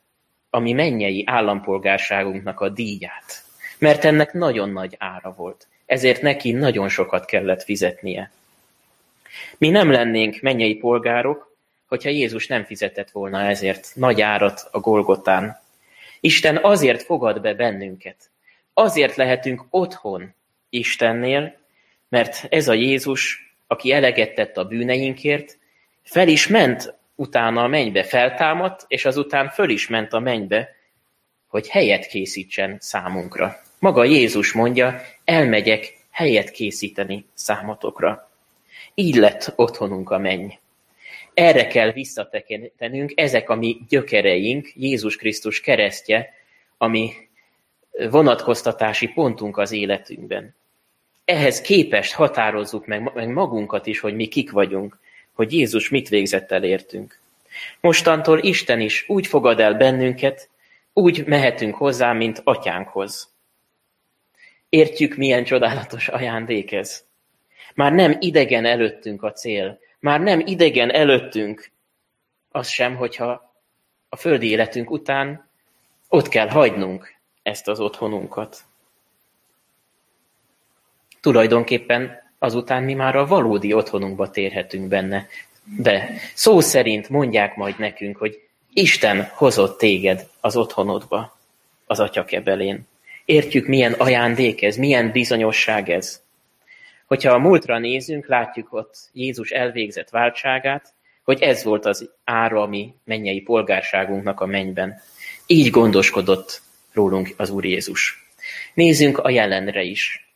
a 0.50 0.58
mi 0.58 0.72
mennyei 0.72 1.22
állampolgárságunknak 1.26 2.60
a 2.60 2.68
díját. 2.68 3.44
Mert 3.78 4.04
ennek 4.04 4.32
nagyon 4.32 4.70
nagy 4.70 4.96
ára 4.98 5.34
volt. 5.36 5.66
Ezért 5.86 6.22
neki 6.22 6.52
nagyon 6.52 6.88
sokat 6.88 7.24
kellett 7.24 7.62
fizetnie. 7.62 8.30
Mi 9.58 9.68
nem 9.68 9.90
lennénk 9.90 10.40
mennyei 10.40 10.74
polgárok, 10.74 11.56
hogyha 11.88 12.10
Jézus 12.10 12.46
nem 12.46 12.64
fizetett 12.64 13.10
volna 13.10 13.40
ezért 13.40 13.92
nagy 13.94 14.20
árat 14.20 14.68
a 14.70 14.80
Golgotán. 14.80 15.60
Isten 16.20 16.56
azért 16.56 17.02
fogad 17.02 17.40
be 17.40 17.54
bennünket, 17.54 18.30
Azért 18.74 19.16
lehetünk 19.16 19.64
otthon 19.70 20.34
Istennél, 20.68 21.60
mert 22.12 22.46
ez 22.48 22.68
a 22.68 22.72
Jézus, 22.72 23.52
aki 23.66 23.92
eleget 23.92 24.34
tett 24.34 24.56
a 24.56 24.64
bűneinkért, 24.64 25.58
fel 26.02 26.28
is 26.28 26.46
ment 26.46 26.94
utána 27.14 27.62
a 27.62 27.66
mennybe, 27.66 28.02
feltámadt, 28.02 28.84
és 28.88 29.04
azután 29.04 29.48
föl 29.48 29.70
is 29.70 29.88
ment 29.88 30.12
a 30.12 30.18
mennybe, 30.18 30.74
hogy 31.46 31.68
helyet 31.68 32.06
készítsen 32.06 32.76
számunkra. 32.80 33.60
Maga 33.78 34.04
Jézus 34.04 34.52
mondja, 34.52 35.00
elmegyek 35.24 35.96
helyet 36.10 36.50
készíteni 36.50 37.26
számotokra. 37.34 38.30
Így 38.94 39.14
lett 39.14 39.52
otthonunk 39.56 40.10
a 40.10 40.18
menny. 40.18 40.48
Erre 41.34 41.66
kell 41.66 41.92
visszatekintenünk, 41.92 43.12
ezek 43.14 43.50
a 43.50 43.54
mi 43.54 43.78
gyökereink, 43.88 44.72
Jézus 44.74 45.16
Krisztus 45.16 45.60
keresztje, 45.60 46.34
ami 46.78 47.12
vonatkoztatási 48.10 49.08
pontunk 49.08 49.58
az 49.58 49.72
életünkben. 49.72 50.54
Ehhez 51.32 51.60
képest 51.60 52.12
határozzuk 52.12 52.86
meg, 52.86 53.12
meg 53.14 53.28
magunkat 53.28 53.86
is, 53.86 54.00
hogy 54.00 54.14
mi 54.14 54.26
kik 54.26 54.50
vagyunk, 54.50 54.98
hogy 55.32 55.52
Jézus 55.52 55.88
mit 55.88 56.08
végzett 56.08 56.50
el 56.52 56.64
értünk. 56.64 57.20
Mostantól 57.80 58.38
Isten 58.38 58.80
is 58.80 59.04
úgy 59.08 59.26
fogad 59.26 59.60
el 59.60 59.74
bennünket, 59.74 60.48
úgy 60.92 61.26
mehetünk 61.26 61.74
hozzá, 61.74 62.12
mint 62.12 62.40
atyánkhoz. 62.44 63.32
Értjük, 64.68 65.16
milyen 65.16 65.44
csodálatos 65.44 66.08
ajándék 66.08 66.72
ez. 66.72 67.04
Már 67.74 67.92
nem 67.92 68.16
idegen 68.20 68.64
előttünk 68.64 69.22
a 69.22 69.32
cél, 69.32 69.78
már 69.98 70.20
nem 70.20 70.40
idegen 70.40 70.90
előttünk 70.90 71.70
az 72.50 72.68
sem, 72.68 72.96
hogyha 72.96 73.54
a 74.08 74.16
földi 74.16 74.48
életünk 74.48 74.90
után 74.90 75.48
ott 76.08 76.28
kell 76.28 76.48
hagynunk 76.48 77.14
ezt 77.42 77.68
az 77.68 77.80
otthonunkat. 77.80 78.64
Tulajdonképpen 81.22 82.20
azután 82.38 82.82
mi 82.82 82.94
már 82.94 83.16
a 83.16 83.26
valódi 83.26 83.72
otthonunkba 83.72 84.30
térhetünk 84.30 84.88
benne. 84.88 85.26
De 85.78 86.10
szó 86.34 86.60
szerint 86.60 87.08
mondják 87.08 87.56
majd 87.56 87.78
nekünk, 87.78 88.16
hogy 88.16 88.40
Isten 88.72 89.30
hozott 89.34 89.78
téged 89.78 90.28
az 90.40 90.56
otthonodba, 90.56 91.38
az 91.86 92.00
atyakebelén. 92.00 92.86
Értjük, 93.24 93.66
milyen 93.66 93.92
ajándék 93.92 94.62
ez, 94.62 94.76
milyen 94.76 95.10
bizonyosság 95.10 95.90
ez. 95.90 96.22
Hogyha 97.06 97.32
a 97.32 97.38
múltra 97.38 97.78
nézünk, 97.78 98.26
látjuk 98.26 98.72
ott 98.72 98.96
Jézus 99.12 99.50
elvégzett 99.50 100.10
váltságát, 100.10 100.92
hogy 101.22 101.42
ez 101.42 101.64
volt 101.64 101.86
az 101.86 102.10
ára 102.24 102.62
a 102.62 102.70
mennyei 103.04 103.40
polgárságunknak 103.40 104.40
a 104.40 104.46
mennyben. 104.46 105.00
Így 105.46 105.70
gondoskodott 105.70 106.62
rólunk 106.92 107.34
az 107.36 107.50
Úr 107.50 107.64
Jézus. 107.64 108.30
Nézzünk 108.74 109.18
a 109.18 109.30
jelenre 109.30 109.82
is. 109.82 110.31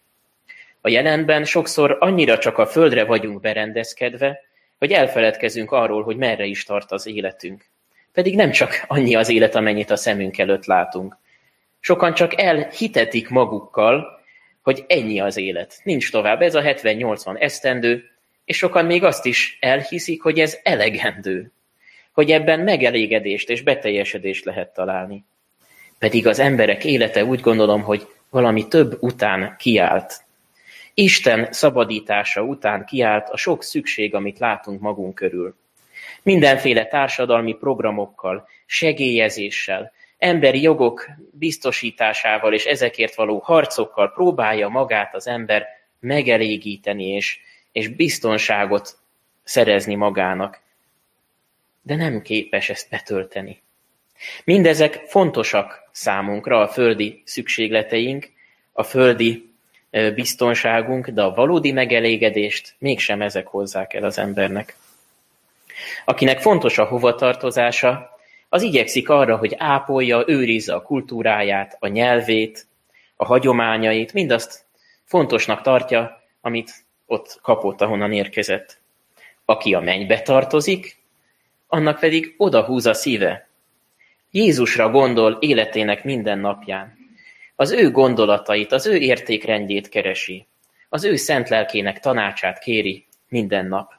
A 0.86 0.88
jelenben 0.88 1.44
sokszor 1.44 1.96
annyira 2.00 2.38
csak 2.38 2.58
a 2.58 2.66
földre 2.66 3.04
vagyunk 3.04 3.40
berendezkedve, 3.40 4.40
hogy 4.78 4.92
elfeledkezünk 4.92 5.72
arról, 5.72 6.02
hogy 6.02 6.16
merre 6.16 6.44
is 6.44 6.64
tart 6.64 6.92
az 6.92 7.06
életünk. 7.06 7.64
Pedig 8.12 8.36
nem 8.36 8.50
csak 8.50 8.84
annyi 8.86 9.14
az 9.14 9.28
élet, 9.28 9.54
amennyit 9.54 9.90
a 9.90 9.96
szemünk 9.96 10.38
előtt 10.38 10.64
látunk. 10.64 11.16
Sokan 11.80 12.14
csak 12.14 12.40
elhitetik 12.40 13.28
magukkal, 13.28 14.20
hogy 14.62 14.84
ennyi 14.88 15.20
az 15.20 15.36
élet. 15.36 15.80
Nincs 15.82 16.10
tovább, 16.10 16.42
ez 16.42 16.54
a 16.54 16.62
70-80 16.62 17.42
esztendő, 17.42 18.04
és 18.44 18.56
sokan 18.56 18.84
még 18.84 19.04
azt 19.04 19.24
is 19.24 19.58
elhiszik, 19.60 20.22
hogy 20.22 20.38
ez 20.38 20.58
elegendő. 20.62 21.52
Hogy 22.12 22.30
ebben 22.30 22.60
megelégedést 22.60 23.50
és 23.50 23.62
beteljesedést 23.62 24.44
lehet 24.44 24.74
találni. 24.74 25.24
Pedig 25.98 26.26
az 26.26 26.38
emberek 26.38 26.84
élete 26.84 27.24
úgy 27.24 27.40
gondolom, 27.40 27.82
hogy 27.82 28.06
valami 28.30 28.68
több 28.68 28.96
után 29.00 29.54
kiállt. 29.58 30.24
Isten 30.98 31.52
szabadítása 31.52 32.42
után 32.42 32.84
kiállt 32.84 33.28
a 33.28 33.36
sok 33.36 33.62
szükség, 33.62 34.14
amit 34.14 34.38
látunk 34.38 34.80
magunk 34.80 35.14
körül. 35.14 35.56
Mindenféle 36.22 36.86
társadalmi 36.86 37.54
programokkal, 37.54 38.48
segélyezéssel, 38.66 39.92
emberi 40.18 40.62
jogok 40.62 41.06
biztosításával 41.30 42.54
és 42.54 42.64
ezekért 42.64 43.14
való 43.14 43.38
harcokkal 43.38 44.12
próbálja 44.12 44.68
magát 44.68 45.14
az 45.14 45.26
ember 45.26 45.66
megelégíteni 46.00 47.04
és, 47.04 47.38
és 47.72 47.88
biztonságot 47.88 48.98
szerezni 49.44 49.94
magának. 49.94 50.60
De 51.82 51.96
nem 51.96 52.22
képes 52.22 52.68
ezt 52.68 52.90
betölteni. 52.90 53.62
Mindezek 54.44 55.02
fontosak 55.06 55.88
számunkra, 55.92 56.60
a 56.60 56.68
földi 56.68 57.22
szükségleteink, 57.24 58.30
a 58.72 58.82
földi 58.82 59.45
biztonságunk, 60.14 61.08
de 61.08 61.22
a 61.22 61.34
valódi 61.34 61.72
megelégedést 61.72 62.74
mégsem 62.78 63.22
ezek 63.22 63.46
hozzák 63.46 63.94
el 63.94 64.04
az 64.04 64.18
embernek. 64.18 64.76
Akinek 66.04 66.40
fontos 66.40 66.78
a 66.78 66.84
hovatartozása, 66.84 68.10
az 68.48 68.62
igyekszik 68.62 69.08
arra, 69.08 69.36
hogy 69.36 69.54
ápolja, 69.58 70.24
őrizze 70.26 70.74
a 70.74 70.82
kultúráját, 70.82 71.76
a 71.80 71.86
nyelvét, 71.86 72.66
a 73.16 73.24
hagyományait, 73.24 74.12
mindazt 74.12 74.64
fontosnak 75.04 75.62
tartja, 75.62 76.22
amit 76.40 76.70
ott 77.06 77.38
kapott, 77.42 77.80
ahonnan 77.80 78.12
érkezett. 78.12 78.80
Aki 79.44 79.74
a 79.74 79.80
mennybe 79.80 80.20
tartozik, 80.20 80.96
annak 81.66 81.98
pedig 81.98 82.34
odahúz 82.36 82.86
a 82.86 82.94
szíve. 82.94 83.48
Jézusra 84.30 84.90
gondol 84.90 85.36
életének 85.40 86.04
minden 86.04 86.38
napján. 86.38 86.95
Az 87.56 87.70
ő 87.70 87.90
gondolatait, 87.90 88.72
az 88.72 88.86
ő 88.86 88.96
értékrendjét 88.96 89.88
keresi. 89.88 90.46
Az 90.88 91.04
ő 91.04 91.16
szent 91.16 91.48
lelkének 91.48 92.00
tanácsát 92.00 92.58
kéri 92.58 93.04
minden 93.28 93.66
nap. 93.66 93.92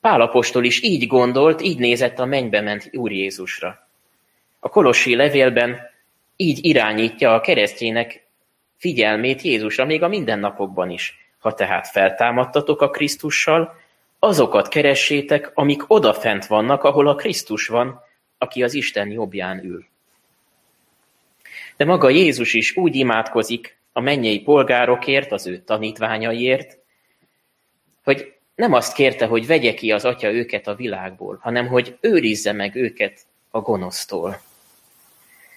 Pálapostól 0.00 0.64
is 0.64 0.82
így 0.82 1.06
gondolt, 1.06 1.62
így 1.62 1.78
nézett 1.78 2.18
a 2.18 2.24
mennybe 2.24 2.60
ment 2.60 2.88
Úr 2.92 3.12
Jézusra. 3.12 3.88
A 4.60 4.68
kolossi 4.68 5.14
levélben 5.14 5.80
így 6.36 6.64
irányítja 6.64 7.34
a 7.34 7.40
keresztjének 7.40 8.26
figyelmét 8.76 9.42
Jézusra, 9.42 9.84
még 9.84 10.02
a 10.02 10.08
mindennapokban 10.08 10.90
is. 10.90 11.32
Ha 11.38 11.54
tehát 11.54 11.88
feltámadtatok 11.88 12.80
a 12.80 12.90
Krisztussal, 12.90 13.74
azokat 14.18 14.68
keressétek, 14.68 15.50
amik 15.54 15.90
odafent 15.90 16.46
vannak, 16.46 16.84
ahol 16.84 17.08
a 17.08 17.14
Krisztus 17.14 17.66
van, 17.66 18.00
aki 18.38 18.62
az 18.62 18.74
Isten 18.74 19.08
jobbján 19.08 19.64
ül. 19.64 19.87
De 21.78 21.84
maga 21.84 22.08
Jézus 22.08 22.54
is 22.54 22.76
úgy 22.76 22.94
imádkozik 22.94 23.78
a 23.92 24.00
mennyei 24.00 24.40
polgárokért, 24.40 25.32
az 25.32 25.46
ő 25.46 25.58
tanítványaiért, 25.58 26.78
hogy 28.04 28.32
nem 28.54 28.72
azt 28.72 28.94
kérte, 28.94 29.26
hogy 29.26 29.46
vegye 29.46 29.74
ki 29.74 29.92
az 29.92 30.04
atya 30.04 30.32
őket 30.32 30.66
a 30.66 30.74
világból, 30.74 31.38
hanem 31.40 31.66
hogy 31.66 31.96
őrizze 32.00 32.52
meg 32.52 32.74
őket 32.74 33.20
a 33.50 33.60
gonosztól. 33.60 34.40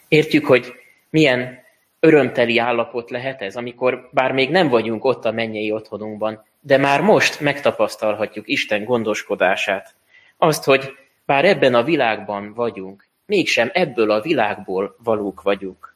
Értjük, 0.07 0.45
hogy 0.45 0.73
milyen 1.09 1.59
örömteli 1.99 2.57
állapot 2.57 3.09
lehet 3.09 3.41
ez, 3.41 3.55
amikor 3.55 4.09
bár 4.11 4.31
még 4.31 4.49
nem 4.49 4.67
vagyunk 4.67 5.03
ott 5.05 5.25
a 5.25 5.31
mennyei 5.31 5.71
otthonunkban, 5.71 6.45
de 6.59 6.77
már 6.77 7.01
most 7.01 7.39
megtapasztalhatjuk 7.39 8.47
Isten 8.47 8.83
gondoskodását. 8.83 9.93
Azt, 10.37 10.63
hogy 10.63 10.93
bár 11.25 11.45
ebben 11.45 11.73
a 11.73 11.83
világban 11.83 12.53
vagyunk, 12.53 13.07
mégsem 13.25 13.69
ebből 13.73 14.11
a 14.11 14.21
világból 14.21 14.95
valók 15.03 15.41
vagyunk. 15.41 15.90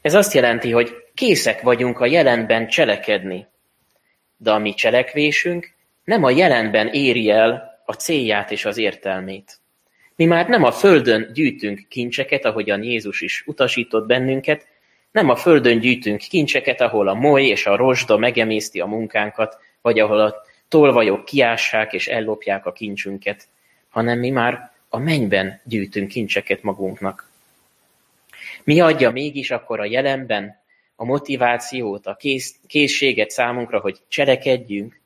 Ez 0.00 0.14
azt 0.14 0.34
jelenti, 0.34 0.70
hogy 0.70 0.94
készek 1.14 1.60
vagyunk 1.60 2.00
a 2.00 2.06
jelenben 2.06 2.68
cselekedni, 2.68 3.46
de 4.36 4.50
a 4.50 4.58
mi 4.58 4.74
cselekvésünk 4.74 5.74
nem 6.04 6.24
a 6.24 6.30
jelenben 6.30 6.88
éri 6.88 7.30
el 7.30 7.80
a 7.84 7.92
célját 7.92 8.50
és 8.50 8.64
az 8.64 8.76
értelmét. 8.76 9.60
Mi 10.16 10.24
már 10.24 10.48
nem 10.48 10.62
a 10.62 10.72
földön 10.72 11.30
gyűjtünk 11.32 11.86
kincseket, 11.88 12.44
ahogyan 12.44 12.82
Jézus 12.82 13.20
is 13.20 13.42
utasított 13.46 14.06
bennünket, 14.06 14.66
nem 15.10 15.28
a 15.28 15.36
földön 15.36 15.78
gyűjtünk 15.78 16.20
kincseket, 16.20 16.80
ahol 16.80 17.08
a 17.08 17.14
moly 17.14 17.44
és 17.44 17.66
a 17.66 17.76
rozsda 17.76 18.16
megemészti 18.16 18.80
a 18.80 18.86
munkánkat, 18.86 19.58
vagy 19.80 19.98
ahol 19.98 20.20
a 20.20 20.34
tolvajok 20.68 21.24
kiássák 21.24 21.92
és 21.92 22.08
ellopják 22.08 22.66
a 22.66 22.72
kincsünket, 22.72 23.48
hanem 23.88 24.18
mi 24.18 24.30
már 24.30 24.70
a 24.88 24.98
mennyben 24.98 25.60
gyűjtünk 25.64 26.08
kincseket 26.08 26.62
magunknak. 26.62 27.31
Mi 28.64 28.80
adja 28.80 29.10
mégis 29.10 29.50
akkor 29.50 29.80
a 29.80 29.84
jelenben 29.84 30.60
a 30.96 31.04
motivációt, 31.04 32.06
a 32.06 32.14
kész, 32.14 32.56
készséget 32.66 33.30
számunkra, 33.30 33.80
hogy 33.80 34.00
cselekedjünk? 34.08 35.00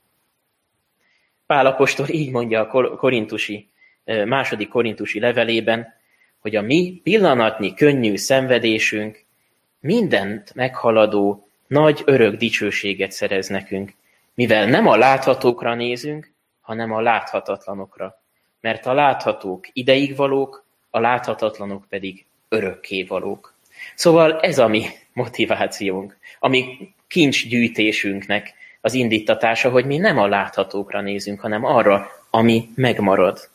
Pálapostól 1.46 2.08
így 2.08 2.30
mondja 2.30 2.68
a 2.68 2.96
korintusi, 2.96 3.68
második 4.04 4.68
korintusi 4.68 5.20
levelében, 5.20 5.94
hogy 6.38 6.56
a 6.56 6.62
mi 6.62 7.00
pillanatnyi 7.02 7.74
könnyű 7.74 8.16
szenvedésünk 8.16 9.24
mindent 9.80 10.54
meghaladó 10.54 11.48
nagy 11.66 12.02
örök 12.04 12.34
dicsőséget 12.34 13.12
szerez 13.12 13.48
nekünk, 13.48 13.92
mivel 14.34 14.66
nem 14.66 14.86
a 14.86 14.96
láthatókra 14.96 15.74
nézünk, 15.74 16.32
hanem 16.60 16.92
a 16.92 17.00
láthatatlanokra. 17.00 18.22
Mert 18.60 18.86
a 18.86 18.92
láthatók 18.92 19.68
ideig 19.72 20.16
valók, 20.16 20.64
a 20.90 21.00
láthatatlanok 21.00 21.84
pedig 21.88 22.26
örökké 22.48 23.02
valók. 23.02 23.54
Szóval 23.94 24.40
ez 24.40 24.58
a 24.58 24.66
mi 24.66 24.86
motivációnk, 25.12 26.16
a 26.38 26.48
mi 26.48 26.94
kincsgyűjtésünknek 27.08 28.54
az 28.80 28.94
indítatása, 28.94 29.70
hogy 29.70 29.84
mi 29.84 29.96
nem 29.96 30.18
a 30.18 30.26
láthatókra 30.26 31.00
nézünk, 31.00 31.40
hanem 31.40 31.64
arra, 31.64 32.10
ami 32.30 32.68
megmarad. 32.74 33.48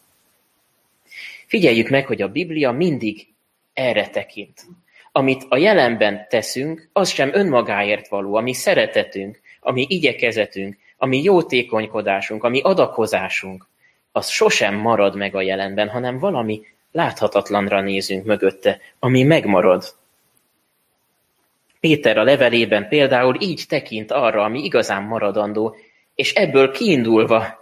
Figyeljük 1.47 1.89
meg, 1.89 2.05
hogy 2.05 2.21
a 2.21 2.31
Biblia 2.31 2.71
mindig 2.71 3.27
erre 3.73 4.07
tekint. 4.07 4.65
Amit 5.11 5.45
a 5.49 5.57
jelenben 5.57 6.25
teszünk, 6.29 6.89
az 6.93 7.09
sem 7.09 7.29
önmagáért 7.33 8.07
való, 8.07 8.35
ami 8.35 8.53
szeretetünk, 8.53 9.39
ami 9.59 9.85
igyekezetünk, 9.89 10.77
ami 10.97 11.23
jótékonykodásunk, 11.23 12.43
ami 12.43 12.61
adakozásunk, 12.61 13.67
az 14.11 14.29
sosem 14.29 14.75
marad 14.75 15.15
meg 15.15 15.35
a 15.35 15.41
jelenben, 15.41 15.89
hanem 15.89 16.19
valami 16.19 16.61
láthatatlanra 16.91 17.81
nézünk 17.81 18.25
mögötte, 18.25 18.79
ami 18.99 19.23
megmarad. 19.23 19.95
Péter 21.79 22.17
a 22.17 22.23
levelében 22.23 22.87
például 22.87 23.41
így 23.41 23.63
tekint 23.67 24.11
arra, 24.11 24.43
ami 24.43 24.63
igazán 24.63 25.03
maradandó, 25.03 25.75
és 26.15 26.33
ebből 26.33 26.71
kiindulva 26.71 27.59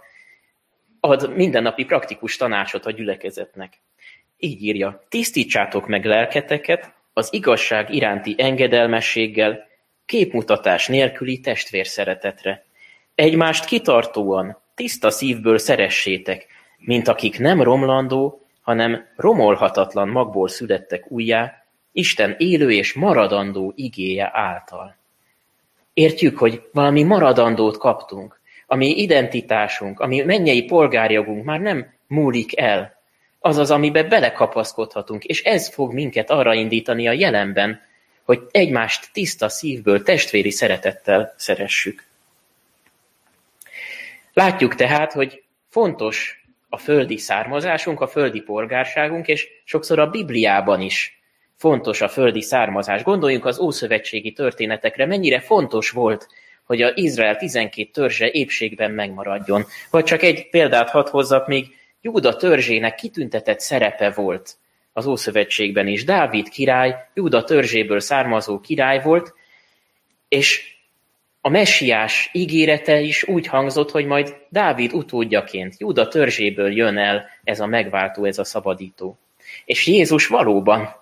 ad 1.00 1.34
mindennapi 1.34 1.84
praktikus 1.84 2.36
tanácsot 2.36 2.86
a 2.86 2.90
gyülekezetnek. 2.90 3.72
Így 4.38 4.62
írja, 4.62 5.04
tisztítsátok 5.08 5.86
meg 5.86 6.04
lelketeket 6.04 6.92
az 7.12 7.28
igazság 7.32 7.94
iránti 7.94 8.34
engedelmességgel, 8.38 9.68
képmutatás 10.06 10.86
nélküli 10.86 11.40
testvérszeretetre. 11.40 12.64
Egymást 13.14 13.64
kitartóan, 13.64 14.58
tiszta 14.74 15.10
szívből 15.10 15.58
szeressétek, 15.58 16.46
mint 16.78 17.08
akik 17.08 17.38
nem 17.38 17.62
romlandó, 17.62 18.46
hanem 18.70 19.06
romolhatatlan 19.16 20.08
magból 20.08 20.48
születtek 20.48 21.10
újjá, 21.10 21.64
Isten 21.92 22.34
élő 22.38 22.72
és 22.72 22.92
maradandó 22.92 23.72
igéje 23.76 24.30
által. 24.32 24.96
Értjük, 25.92 26.38
hogy 26.38 26.62
valami 26.72 27.02
maradandót 27.02 27.76
kaptunk, 27.76 28.40
ami 28.66 28.90
identitásunk, 28.90 30.00
ami 30.00 30.22
mennyei 30.22 30.64
polgárjogunk 30.64 31.44
már 31.44 31.60
nem 31.60 31.92
múlik 32.06 32.60
el, 32.60 32.98
az 33.38 33.56
az, 33.56 33.70
amiben 33.70 34.08
belekapaszkodhatunk, 34.08 35.24
és 35.24 35.42
ez 35.42 35.68
fog 35.68 35.92
minket 35.92 36.30
arra 36.30 36.54
indítani 36.54 37.08
a 37.08 37.12
jelenben, 37.12 37.80
hogy 38.24 38.46
egymást 38.50 39.12
tiszta 39.12 39.48
szívből, 39.48 40.02
testvéri 40.02 40.50
szeretettel 40.50 41.34
szeressük. 41.36 42.04
Látjuk 44.32 44.74
tehát, 44.74 45.12
hogy 45.12 45.42
fontos 45.68 46.39
a 46.70 46.76
földi 46.76 47.16
származásunk, 47.16 48.00
a 48.00 48.06
földi 48.06 48.40
polgárságunk, 48.40 49.28
és 49.28 49.48
sokszor 49.64 49.98
a 49.98 50.10
Bibliában 50.10 50.80
is 50.80 51.20
fontos 51.56 52.00
a 52.00 52.08
földi 52.08 52.42
származás. 52.42 53.02
Gondoljunk 53.02 53.44
az 53.44 53.58
ószövetségi 53.58 54.32
történetekre, 54.32 55.06
mennyire 55.06 55.40
fontos 55.40 55.90
volt, 55.90 56.26
hogy 56.64 56.82
a 56.82 56.92
Izrael 56.94 57.36
12 57.36 57.90
törzse 57.90 58.30
épségben 58.30 58.90
megmaradjon. 58.90 59.64
Vagy 59.90 60.04
csak 60.04 60.22
egy 60.22 60.48
példát 60.50 60.90
hadd 60.90 61.08
hozzak, 61.10 61.46
még 61.46 61.66
Júda 62.00 62.36
törzsének 62.36 62.94
kitüntetett 62.94 63.60
szerepe 63.60 64.10
volt 64.10 64.56
az 64.92 65.06
Ószövetségben 65.06 65.86
is. 65.86 66.04
Dávid 66.04 66.48
király, 66.48 66.94
Júda 67.14 67.44
törzséből 67.44 68.00
származó 68.00 68.60
király 68.60 69.02
volt, 69.02 69.34
és 70.28 70.76
a 71.40 71.48
messiás 71.48 72.30
ígérete 72.32 73.00
is 73.00 73.28
úgy 73.28 73.46
hangzott, 73.46 73.90
hogy 73.90 74.06
majd 74.06 74.36
Dávid 74.48 74.92
utódjaként, 74.92 75.74
Júda 75.78 76.08
törzséből 76.08 76.72
jön 76.72 76.98
el 76.98 77.26
ez 77.44 77.60
a 77.60 77.66
megváltó, 77.66 78.24
ez 78.24 78.38
a 78.38 78.44
szabadító. 78.44 79.18
És 79.64 79.86
Jézus 79.86 80.26
valóban 80.26 80.94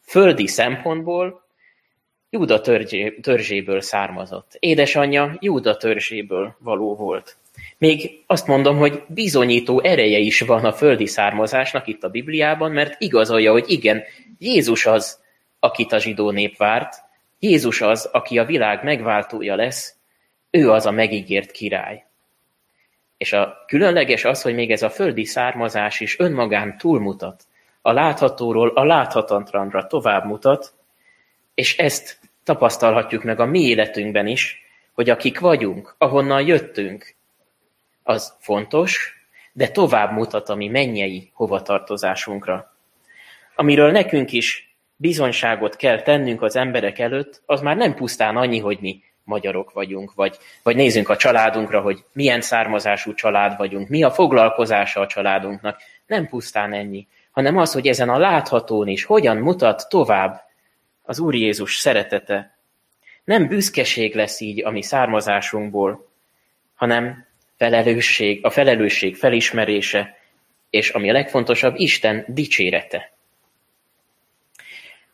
földi 0.00 0.46
szempontból 0.46 1.46
Júda 2.30 2.60
törzséből 3.20 3.80
származott. 3.80 4.56
Édesanyja 4.58 5.36
Júda 5.40 5.76
törzséből 5.76 6.56
való 6.58 6.94
volt. 6.94 7.36
Még 7.78 8.22
azt 8.26 8.46
mondom, 8.46 8.76
hogy 8.76 9.02
bizonyító 9.06 9.80
ereje 9.80 10.18
is 10.18 10.40
van 10.40 10.64
a 10.64 10.72
földi 10.72 11.06
származásnak 11.06 11.86
itt 11.86 12.02
a 12.02 12.08
Bibliában, 12.08 12.70
mert 12.70 13.00
igazolja, 13.00 13.52
hogy 13.52 13.64
igen, 13.66 14.02
Jézus 14.38 14.86
az, 14.86 15.20
akit 15.60 15.92
a 15.92 15.98
zsidó 15.98 16.30
nép 16.30 16.56
várt, 16.56 16.94
Jézus 17.38 17.80
az, 17.80 18.08
aki 18.12 18.38
a 18.38 18.44
világ 18.44 18.84
megváltója 18.84 19.54
lesz, 19.54 19.96
ő 20.50 20.70
az 20.70 20.86
a 20.86 20.90
megígért 20.90 21.50
király. 21.50 22.04
És 23.16 23.32
a 23.32 23.64
különleges 23.66 24.24
az, 24.24 24.42
hogy 24.42 24.54
még 24.54 24.70
ez 24.70 24.82
a 24.82 24.90
földi 24.90 25.24
származás 25.24 26.00
is 26.00 26.18
önmagán 26.18 26.78
túlmutat, 26.78 27.42
a 27.82 27.92
láthatóról 27.92 28.68
a 28.68 28.84
láthatatlanra 28.84 29.86
tovább 29.86 30.24
mutat, 30.24 30.72
és 31.54 31.78
ezt 31.78 32.18
tapasztalhatjuk 32.44 33.22
meg 33.22 33.40
a 33.40 33.46
mi 33.46 33.60
életünkben 33.60 34.26
is, 34.26 34.62
hogy 34.92 35.10
akik 35.10 35.38
vagyunk, 35.38 35.94
ahonnan 35.98 36.46
jöttünk, 36.46 37.14
az 38.02 38.36
fontos, 38.38 39.16
de 39.52 39.68
tovább 39.68 40.12
mutat 40.12 40.48
a 40.48 40.54
mi 40.54 40.68
mennyei 40.68 41.30
hovatartozásunkra. 41.34 42.74
Amiről 43.54 43.90
nekünk 43.90 44.32
is 44.32 44.67
bizonyságot 45.00 45.76
kell 45.76 46.02
tennünk 46.02 46.42
az 46.42 46.56
emberek 46.56 46.98
előtt, 46.98 47.42
az 47.46 47.60
már 47.60 47.76
nem 47.76 47.94
pusztán 47.94 48.36
annyi, 48.36 48.58
hogy 48.58 48.78
mi 48.80 49.02
magyarok 49.24 49.72
vagyunk, 49.72 50.14
vagy, 50.14 50.36
vagy 50.62 50.76
nézzünk 50.76 51.08
a 51.08 51.16
családunkra, 51.16 51.80
hogy 51.80 52.04
milyen 52.12 52.40
származású 52.40 53.14
család 53.14 53.56
vagyunk, 53.56 53.88
mi 53.88 54.02
a 54.02 54.10
foglalkozása 54.10 55.00
a 55.00 55.06
családunknak. 55.06 55.80
Nem 56.06 56.26
pusztán 56.26 56.72
ennyi, 56.72 57.06
hanem 57.30 57.56
az, 57.56 57.72
hogy 57.72 57.86
ezen 57.86 58.08
a 58.08 58.18
láthatón 58.18 58.88
is 58.88 59.04
hogyan 59.04 59.36
mutat 59.36 59.88
tovább 59.88 60.42
az 61.02 61.18
Úr 61.18 61.34
Jézus 61.34 61.76
szeretete. 61.76 62.58
Nem 63.24 63.46
büszkeség 63.48 64.14
lesz 64.14 64.40
így 64.40 64.64
a 64.64 64.70
mi 64.70 64.82
származásunkból, 64.82 66.08
hanem 66.74 67.26
felelősség, 67.56 68.44
a 68.44 68.50
felelősség 68.50 69.16
felismerése, 69.16 70.16
és 70.70 70.90
ami 70.90 71.10
a 71.10 71.12
legfontosabb, 71.12 71.74
Isten 71.76 72.24
dicsérete. 72.28 73.17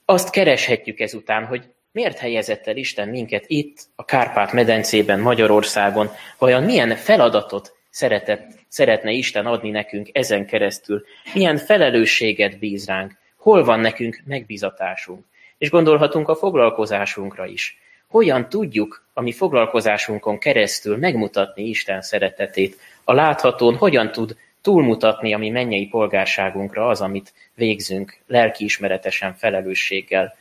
Azt 0.04 0.30
kereshetjük 0.30 1.00
ezután, 1.00 1.46
hogy 1.46 1.64
miért 1.92 2.18
helyezett 2.18 2.66
el 2.66 2.76
Isten 2.76 3.08
minket 3.08 3.44
itt, 3.46 3.78
a 3.96 4.04
Kárpát-medencében, 4.04 5.20
Magyarországon, 5.20 6.10
vajon 6.38 6.62
milyen 6.62 6.96
feladatot 6.96 7.76
szeretett, 7.90 8.50
szeretne 8.68 9.10
Isten 9.10 9.46
adni 9.46 9.70
nekünk 9.70 10.08
ezen 10.12 10.46
keresztül, 10.46 11.04
milyen 11.34 11.56
felelősséget 11.56 12.58
bíz 12.58 12.86
ránk, 12.86 13.12
hol 13.36 13.64
van 13.64 13.80
nekünk 13.80 14.22
megbizatásunk. 14.24 15.24
És 15.58 15.70
gondolhatunk 15.70 16.28
a 16.28 16.34
foglalkozásunkra 16.34 17.46
is. 17.46 17.78
Hogyan 18.08 18.48
tudjuk 18.48 19.06
a 19.12 19.20
mi 19.20 19.32
foglalkozásunkon 19.32 20.38
keresztül 20.38 20.96
megmutatni 20.96 21.62
Isten 21.62 22.02
szeretetét? 22.02 22.78
A 23.04 23.12
láthatón 23.12 23.76
hogyan 23.76 24.12
tud 24.12 24.36
túlmutatni 24.64 25.34
a 25.34 25.38
mi 25.38 25.50
mennyei 25.50 25.86
polgárságunkra 25.86 26.88
az, 26.88 27.00
amit 27.00 27.32
végzünk 27.54 28.18
lelkiismeretesen 28.26 29.34
felelősséggel. 29.34 30.34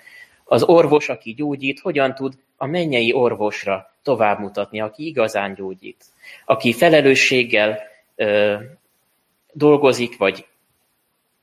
Az 0.43 0.63
orvos, 0.63 1.09
aki 1.09 1.33
gyógyít, 1.33 1.79
hogyan 1.79 2.15
tud 2.15 2.33
a 2.57 2.65
mennyei 2.65 3.13
orvosra 3.13 3.91
tovább 4.03 4.39
mutatni, 4.39 4.81
aki 4.81 5.05
igazán 5.05 5.53
gyógyít. 5.53 6.05
Aki 6.45 6.73
felelősséggel 6.73 7.79
ö, 8.15 8.55
dolgozik, 9.53 10.17
vagy, 10.17 10.45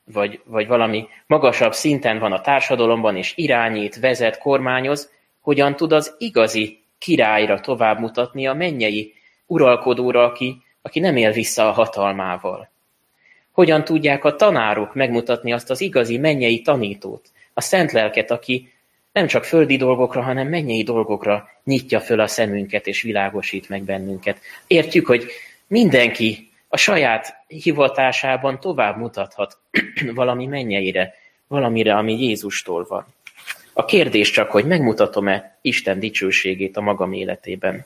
vagy, 0.05 0.41
vagy 0.45 0.67
valami 0.67 1.09
magasabb 1.27 1.73
szinten 1.73 2.19
van 2.19 2.33
a 2.33 2.41
társadalomban, 2.41 3.17
és 3.17 3.33
irányít, 3.37 4.01
vezet, 4.01 4.39
kormányoz, 4.39 5.13
hogyan 5.41 5.77
tud 5.77 5.93
az 5.93 6.15
igazi 6.19 6.83
királyra 6.99 7.61
tovább 7.61 7.99
mutatni 7.99 8.47
a 8.47 8.55
mennyei 8.55 9.15
uralkodóra, 9.47 10.25
aki, 10.25 10.63
aki 10.83 11.01
nem 11.01 11.17
él 11.17 11.33
vissza 11.33 11.69
a 11.69 11.73
hatalmával. 11.73 12.71
Hogyan 13.51 13.85
tudják 13.85 14.25
a 14.25 14.37
tanárok 14.37 14.95
megmutatni 14.95 15.53
azt 15.53 15.71
az 15.71 15.81
igazi 15.81 16.19
mennyei 16.19 16.63
tanítót, 16.63 17.31
a 17.55 17.61
szent 17.61 17.93
lelket, 17.93 18.31
aki 18.31 18.73
nem 19.13 19.27
csak 19.27 19.45
földi 19.45 19.77
dolgokra, 19.77 20.23
hanem 20.23 20.49
mennyei 20.49 20.83
dolgokra 20.83 21.49
nyitja 21.65 22.01
föl 22.01 22.21
a 22.21 22.27
szemünket 22.27 22.87
és 22.87 23.03
világosít 23.03 23.69
meg 23.69 23.83
bennünket. 23.83 24.41
Értjük, 24.67 25.07
hogy 25.07 25.25
mindenki 25.67 26.51
a 26.69 26.77
saját 26.77 27.35
hivatásában 27.47 28.61
tovább 28.61 28.97
mutathat 28.97 29.59
valami 30.15 30.47
mennyeire, 30.47 31.15
valamire, 31.47 31.95
ami 31.95 32.23
Jézustól 32.23 32.87
van. 32.89 33.07
A 33.73 33.85
kérdés 33.85 34.31
csak, 34.31 34.51
hogy 34.51 34.65
megmutatom-e 34.65 35.59
Isten 35.61 35.99
dicsőségét 35.99 36.77
a 36.77 36.81
magam 36.81 37.13
életében. 37.13 37.85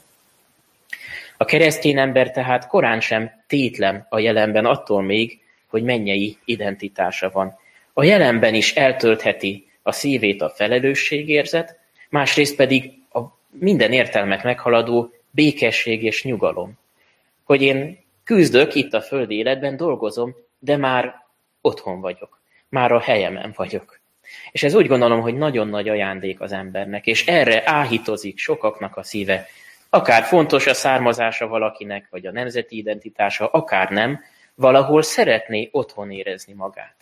A 1.37 1.45
keresztény 1.45 1.99
ember 1.99 2.31
tehát 2.31 2.67
korán 2.67 3.01
sem 3.01 3.31
tétlen 3.47 4.07
a 4.09 4.19
jelenben 4.19 4.65
attól 4.65 5.03
még, 5.03 5.41
hogy 5.67 5.83
mennyei 5.83 6.39
identitása 6.45 7.31
van. 7.31 7.59
A 7.93 8.05
jelenben 8.05 8.55
is 8.55 8.75
eltöltheti 8.75 9.71
a 9.83 9.93
szívét 9.93 10.43
a 10.43 10.51
felelősségérzet, 10.51 11.79
másrészt 12.09 12.57
pedig 12.57 12.93
a 13.13 13.21
minden 13.51 13.93
értelmet 13.93 14.43
meghaladó 14.43 15.13
békesség 15.31 16.03
és 16.03 16.25
nyugalom. 16.25 16.79
Hogy 17.45 17.63
én 17.63 17.99
küzdök 18.25 18.75
itt 18.75 18.95
a 18.95 19.01
földi 19.01 19.37
életben, 19.37 19.77
dolgozom, 19.77 20.35
de 20.59 20.77
már 20.77 21.15
otthon 21.61 22.01
vagyok. 22.01 22.41
Már 22.69 22.93
a 22.93 23.01
helyemen 23.01 23.53
vagyok. 23.57 24.01
És 24.53 24.63
ez 24.63 24.75
úgy 24.75 24.87
gondolom, 24.87 25.21
hogy 25.21 25.35
nagyon 25.35 25.69
nagy 25.69 25.89
ajándék 25.89 26.41
az 26.41 26.53
embernek, 26.53 27.07
és 27.07 27.27
erre 27.27 27.63
áhítozik 27.65 28.39
sokaknak 28.39 28.97
a 28.97 29.03
szíve. 29.03 29.47
Akár 29.95 30.23
fontos 30.23 30.67
a 30.67 30.75
származása 30.75 31.47
valakinek, 31.47 32.07
vagy 32.11 32.27
a 32.27 32.33
nemzeti 32.33 32.77
identitása, 32.77 33.47
akár 33.47 33.91
nem, 33.91 34.21
valahol 34.55 35.03
szeretné 35.03 35.69
otthon 35.73 36.11
érezni 36.11 36.53
magát. 36.53 36.95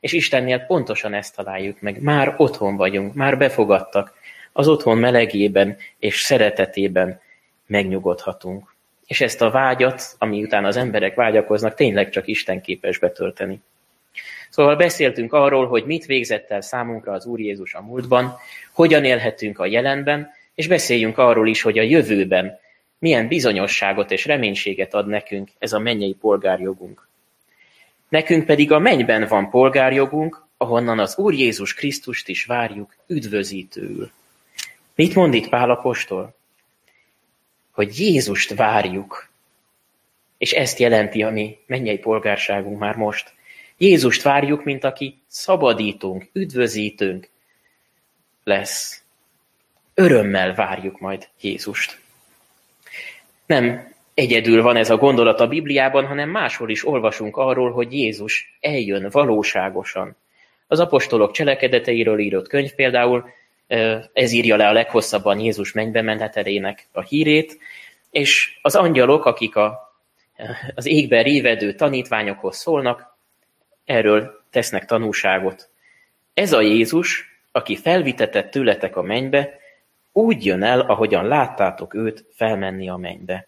És 0.00 0.12
Istennél 0.12 0.58
pontosan 0.58 1.14
ezt 1.14 1.36
találjuk 1.36 1.80
meg. 1.80 2.02
Már 2.02 2.34
otthon 2.36 2.76
vagyunk, 2.76 3.14
már 3.14 3.38
befogadtak. 3.38 4.14
Az 4.52 4.68
otthon 4.68 4.98
melegében 4.98 5.76
és 5.98 6.20
szeretetében 6.20 7.20
megnyugodhatunk. 7.66 8.74
És 9.06 9.20
ezt 9.20 9.42
a 9.42 9.50
vágyat, 9.50 10.02
ami 10.18 10.42
után 10.42 10.64
az 10.64 10.76
emberek 10.76 11.14
vágyakoznak, 11.14 11.74
tényleg 11.74 12.10
csak 12.10 12.26
Isten 12.26 12.60
képes 12.60 12.98
betölteni. 12.98 13.62
Szóval 14.50 14.76
beszéltünk 14.76 15.32
arról, 15.32 15.66
hogy 15.66 15.84
mit 15.84 16.06
végzett 16.06 16.50
el 16.50 16.60
számunkra 16.60 17.12
az 17.12 17.26
Úr 17.26 17.40
Jézus 17.40 17.74
a 17.74 17.82
múltban, 17.82 18.36
hogyan 18.72 19.04
élhetünk 19.04 19.58
a 19.58 19.66
jelenben, 19.66 20.30
és 20.54 20.66
beszéljünk 20.66 21.18
arról 21.18 21.48
is, 21.48 21.62
hogy 21.62 21.78
a 21.78 21.82
jövőben 21.82 22.58
milyen 22.98 23.28
bizonyosságot 23.28 24.10
és 24.10 24.24
reménységet 24.24 24.94
ad 24.94 25.06
nekünk 25.06 25.50
ez 25.58 25.72
a 25.72 25.78
mennyei 25.78 26.14
polgárjogunk. 26.20 27.08
Nekünk 28.08 28.46
pedig 28.46 28.72
a 28.72 28.78
mennyben 28.78 29.26
van 29.26 29.50
polgárjogunk, 29.50 30.46
ahonnan 30.56 30.98
az 30.98 31.16
Úr 31.16 31.34
Jézus 31.34 31.74
Krisztust 31.74 32.28
is 32.28 32.44
várjuk 32.44 32.96
üdvözítőül. 33.06 34.10
Mit 34.94 35.14
mond 35.14 35.34
itt 35.34 35.48
Pál 35.48 35.70
apostol? 35.70 36.34
Hogy 37.70 37.98
Jézust 37.98 38.54
várjuk. 38.54 39.28
És 40.38 40.52
ezt 40.52 40.78
jelenti 40.78 41.22
a 41.22 41.30
mi 41.30 41.58
mennyei 41.66 41.98
polgárságunk 41.98 42.78
már 42.78 42.96
most. 42.96 43.32
Jézust 43.76 44.22
várjuk, 44.22 44.64
mint 44.64 44.84
aki 44.84 45.22
szabadítunk, 45.26 46.28
üdvözítünk 46.32 47.28
lesz. 48.44 49.03
Örömmel 49.94 50.54
várjuk 50.54 51.00
majd 51.00 51.28
Jézust. 51.40 51.98
Nem 53.46 53.92
egyedül 54.14 54.62
van 54.62 54.76
ez 54.76 54.90
a 54.90 54.96
gondolat 54.96 55.40
a 55.40 55.48
Bibliában, 55.48 56.06
hanem 56.06 56.30
máshol 56.30 56.70
is 56.70 56.86
olvasunk 56.86 57.36
arról, 57.36 57.72
hogy 57.72 57.92
Jézus 57.92 58.56
eljön 58.60 59.08
valóságosan. 59.10 60.16
Az 60.66 60.80
apostolok 60.80 61.32
cselekedeteiről 61.32 62.18
írott 62.18 62.48
könyv 62.48 62.72
például, 62.72 63.24
ez 64.12 64.32
írja 64.32 64.56
le 64.56 64.68
a 64.68 64.72
leghosszabban 64.72 65.38
Jézus 65.38 65.72
mennybe 65.72 66.02
menetelének 66.02 66.88
a 66.92 67.00
hírét, 67.00 67.58
és 68.10 68.58
az 68.62 68.74
angyalok, 68.74 69.24
akik 69.24 69.56
a, 69.56 69.94
az 70.74 70.86
égben 70.86 71.22
révedő 71.22 71.74
tanítványokhoz 71.74 72.56
szólnak, 72.56 73.16
erről 73.84 74.44
tesznek 74.50 74.84
tanúságot. 74.84 75.68
Ez 76.34 76.52
a 76.52 76.60
Jézus, 76.60 77.38
aki 77.52 77.76
felvitetett 77.76 78.50
tőletek 78.50 78.96
a 78.96 79.02
mennybe, 79.02 79.58
úgy 80.16 80.44
jön 80.44 80.62
el, 80.62 80.80
ahogyan 80.80 81.26
láttátok 81.26 81.94
őt 81.94 82.24
felmenni 82.34 82.88
a 82.88 82.96
mennybe. 82.96 83.46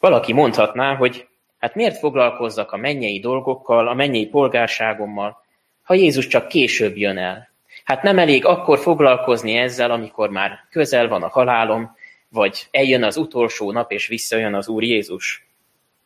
Valaki 0.00 0.32
mondhatná, 0.32 0.94
hogy 0.94 1.26
hát 1.58 1.74
miért 1.74 1.98
foglalkozzak 1.98 2.72
a 2.72 2.76
mennyei 2.76 3.20
dolgokkal, 3.20 3.88
a 3.88 3.94
mennyei 3.94 4.26
polgárságommal, 4.26 5.44
ha 5.82 5.94
Jézus 5.94 6.26
csak 6.26 6.48
később 6.48 6.96
jön 6.96 7.18
el. 7.18 7.48
Hát 7.84 8.02
nem 8.02 8.18
elég 8.18 8.44
akkor 8.44 8.78
foglalkozni 8.78 9.56
ezzel, 9.56 9.90
amikor 9.90 10.30
már 10.30 10.66
közel 10.70 11.08
van 11.08 11.22
a 11.22 11.28
halálom, 11.28 11.96
vagy 12.28 12.66
eljön 12.70 13.02
az 13.02 13.16
utolsó 13.16 13.72
nap, 13.72 13.92
és 13.92 14.06
visszajön 14.06 14.54
az 14.54 14.68
Úr 14.68 14.82
Jézus. 14.82 15.46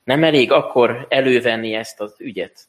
Nem 0.05 0.25
elég 0.25 0.53
akkor 0.53 1.07
elővenni 1.09 1.75
ezt 1.75 2.01
az 2.01 2.15
ügyet. 2.19 2.69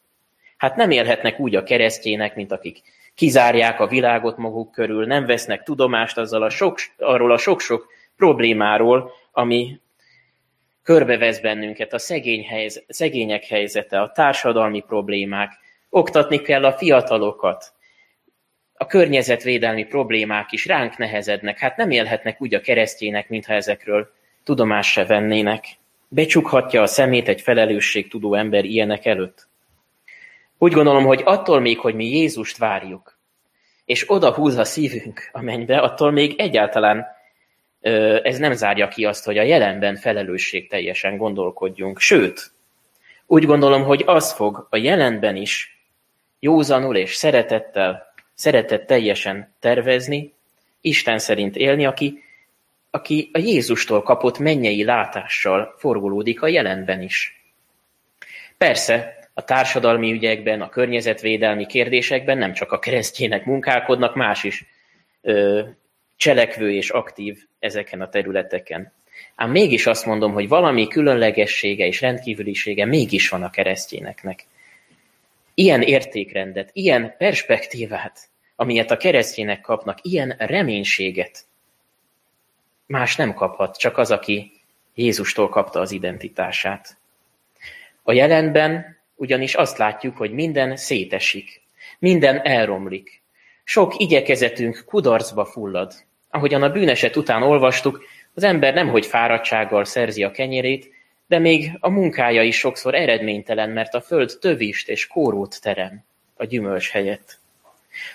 Hát 0.58 0.76
nem 0.76 0.92
élhetnek 0.92 1.40
úgy 1.40 1.56
a 1.56 1.64
keresztjének, 1.64 2.36
mint 2.36 2.52
akik 2.52 2.82
kizárják 3.22 3.80
a 3.80 3.88
világot 3.88 4.38
maguk 4.38 4.72
körül, 4.72 5.06
nem 5.06 5.26
vesznek 5.26 5.64
tudomást 5.64 6.18
azzal 6.18 6.44
a 6.44 6.50
sok, 6.50 6.80
arról 6.98 7.32
a 7.32 7.38
sok-sok 7.38 7.88
problémáról, 8.16 9.12
ami 9.32 9.80
körbevesz 10.84 11.40
bennünket, 11.40 11.94
a 11.94 11.98
szegény 11.98 12.44
helyzet, 12.44 12.84
szegények 12.88 13.44
helyzete, 13.44 14.02
a 14.02 14.12
társadalmi 14.12 14.80
problémák, 14.88 15.52
oktatni 15.90 16.42
kell 16.42 16.66
a 16.66 16.72
fiatalokat, 16.72 17.74
a 18.74 18.86
környezetvédelmi 18.86 19.84
problémák 19.84 20.52
is 20.52 20.66
ránk 20.66 20.98
nehezednek, 20.98 21.60
hát 21.60 21.78
nem 21.78 21.92
élhetnek 21.92 22.42
úgy 22.42 22.54
a 22.54 22.62
keresztjének, 22.62 23.30
mintha 23.30 23.54
ezekről 23.54 24.12
tudomást 24.44 24.92
se 24.92 25.06
vennének. 25.06 25.66
Becsukhatja 26.08 26.82
a 26.82 26.88
szemét 26.88 27.28
egy 27.28 27.42
felelősségtudó 27.42 28.34
ember 28.34 28.66
ilyenek 28.66 29.06
előtt? 29.06 29.50
Úgy 30.63 30.71
gondolom, 30.71 31.06
hogy 31.06 31.21
attól 31.26 31.60
még, 31.60 31.80
hogy 31.80 31.95
mi 31.95 32.06
Jézust 32.06 32.58
várjuk, 32.58 33.17
és 33.86 34.10
oda 34.10 34.34
húz 34.34 34.58
a 34.58 34.63
szívünk 34.63 35.30
a 35.32 35.41
mennybe, 35.41 35.78
attól 35.78 36.12
még 36.12 36.39
egyáltalán 36.39 37.06
ez 38.24 38.38
nem 38.38 38.54
zárja 38.54 38.88
ki 38.88 39.06
azt, 39.06 39.26
hogy 39.26 39.38
a 39.38 39.43
jelenben 39.43 39.95
felelősség 39.95 40.69
teljesen 40.69 41.17
gondolkodjunk. 41.17 42.00
Sőt, 42.00 42.52
úgy 43.26 43.45
gondolom, 43.45 43.84
hogy 43.84 44.04
az 44.06 44.34
fog 44.34 44.67
a 44.69 44.78
jelenben 44.78 45.36
is 45.36 45.82
józanul 46.39 46.95
és 46.95 47.15
szeretettel, 47.15 48.13
szeretett 48.34 48.88
teljesen 48.88 49.56
tervezni, 49.60 50.34
Isten 50.82 51.19
szerint 51.19 51.56
élni, 51.56 51.86
aki, 51.86 52.24
aki 52.89 53.30
a 53.34 53.38
Jézustól 53.38 54.04
kapott 54.04 54.38
mennyei 54.38 54.84
látással 54.84 55.76
forgolódik 55.78 56.41
a 56.41 56.47
jelenben 56.47 57.02
is. 57.02 57.43
Persze, 58.58 59.21
a 59.34 59.44
társadalmi 59.44 60.12
ügyekben, 60.12 60.62
a 60.62 60.70
környezetvédelmi 60.70 61.65
kérdésekben 61.65 62.38
nem 62.38 62.54
csak 62.54 62.72
a 62.72 62.80
keresztjének 62.80 63.46
munkálkodnak, 63.46 64.15
más 64.15 64.44
is 64.44 64.65
ö, 65.22 65.62
cselekvő 66.15 66.74
és 66.74 66.89
aktív 66.89 67.46
ezeken 67.60 68.02
a 68.02 68.10
területeken. 68.10 68.91
Ám 69.36 69.52
mégis 69.52 69.86
azt 69.86 70.06
mondom, 70.06 70.34
hogy 70.34 70.48
valami 70.48 70.88
különlegessége 70.88 71.86
és 71.86 72.02
rendkívülisége 72.02 72.86
mégis 72.86 73.30
van 73.30 73.44
a 73.44 73.50
keresztényeknek. 73.50 74.46
Ilyen 75.54 75.82
értékrendet, 75.82 76.70
ilyen 76.74 77.15
perspektívát, 77.17 78.20
amilyet 78.56 78.91
a 78.91 78.98
keresztények 78.98 79.62
kapnak, 79.62 79.98
ilyen 80.02 80.36
reménységet 80.38 81.46
más 82.86 83.15
nem 83.15 83.34
kaphat, 83.34 83.78
csak 83.78 83.98
az, 83.98 84.12
aki 84.12 84.52
Jézustól 84.96 85.50
kapta 85.50 85.80
az 85.80 85.91
identitását. 85.91 86.98
A 88.04 88.13
jelenben 88.13 89.01
ugyanis 89.22 89.56
azt 89.56 89.78
látjuk, 89.78 90.18
hogy 90.18 90.32
minden 90.32 90.76
szétesik, 90.76 91.62
minden 92.00 92.42
elromlik. 92.42 93.22
Sok 93.64 93.98
igyekezetünk 93.98 94.84
kudarcba 94.86 95.46
fullad. 95.46 95.94
Ahogyan 96.30 96.64
a 96.64 96.72
bűneset 96.72 97.16
után 97.16 97.44
olvastuk, 97.44 98.04
az 98.34 98.44
ember 98.44 98.74
nemhogy 98.74 99.06
fáradtsággal 99.06 99.86
szerzi 99.86 100.24
a 100.24 100.32
kenyerét, 100.32 100.92
de 101.28 101.40
még 101.40 101.72
a 101.80 101.90
munkája 101.90 102.44
is 102.44 102.58
sokszor 102.58 102.96
eredménytelen, 102.96 103.70
mert 103.70 103.94
a 103.94 104.02
föld 104.02 104.38
tövist 104.40 104.90
és 104.90 105.08
kórót 105.08 105.62
terem 105.62 106.04
a 106.36 106.46
gyümölcs 106.46 106.90
helyett. 106.90 107.40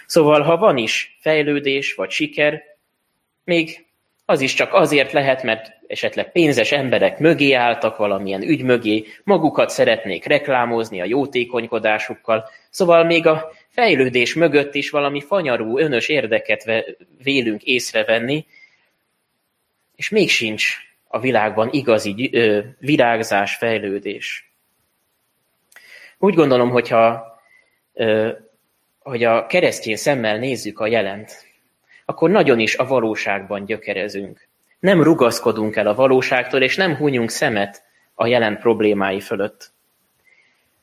Szóval, 0.07 0.43
ha 0.43 0.57
van 0.57 0.77
is 0.77 1.19
fejlődés 1.21 1.95
vagy 1.95 2.11
siker, 2.11 2.63
még 3.45 3.86
az 4.29 4.41
is 4.41 4.55
csak 4.55 4.75
azért 4.75 5.13
lehet, 5.13 5.43
mert 5.43 5.73
esetleg 5.87 6.33
pénzes 6.33 6.73
emberek 6.73 7.19
mögé 7.19 7.53
álltak 7.53 7.97
valamilyen 7.97 8.43
ügy 8.43 8.63
mögé, 8.63 9.07
magukat 9.25 9.71
szeretnék 9.71 10.25
reklámozni 10.25 11.01
a 11.01 11.05
jótékonykodásukkal, 11.05 12.49
szóval 12.71 13.05
még 13.05 13.27
a 13.27 13.53
fejlődés 13.69 14.35
mögött 14.35 14.75
is 14.75 14.91
valami 14.91 15.21
fanyarú, 15.21 15.79
önös 15.79 16.09
érdeket 16.09 16.85
vélünk 17.23 17.63
észrevenni, 17.63 18.47
és 19.97 20.09
még 20.09 20.31
sincs 20.31 20.77
a 21.09 21.21
világban 21.21 21.69
igazi 21.73 22.31
ö, 22.33 22.61
virágzás, 22.79 23.55
fejlődés. 23.55 24.51
Úgy 26.19 26.35
gondolom, 26.35 26.71
hogyha 26.71 27.27
ö, 27.95 28.31
hogy 28.99 29.25
a 29.25 29.47
keresztény 29.47 29.97
szemmel 29.97 30.39
nézzük 30.39 30.79
a 30.79 30.87
jelent, 30.87 31.46
akkor 32.07 32.31
nagyon 32.31 32.59
is 32.59 32.77
a 32.77 32.87
valóságban 32.87 33.65
gyökerezünk. 33.65 34.49
Nem 34.79 35.03
rugaszkodunk 35.03 35.77
el 35.77 35.87
a 35.87 35.95
valóságtól, 35.95 36.63
és 36.63 36.77
nem 36.77 36.97
hunyunk 36.97 37.31
szemet 37.31 37.83
a 38.15 38.27
jelen 38.27 38.59
problémái 38.59 39.21
fölött. 39.21 39.73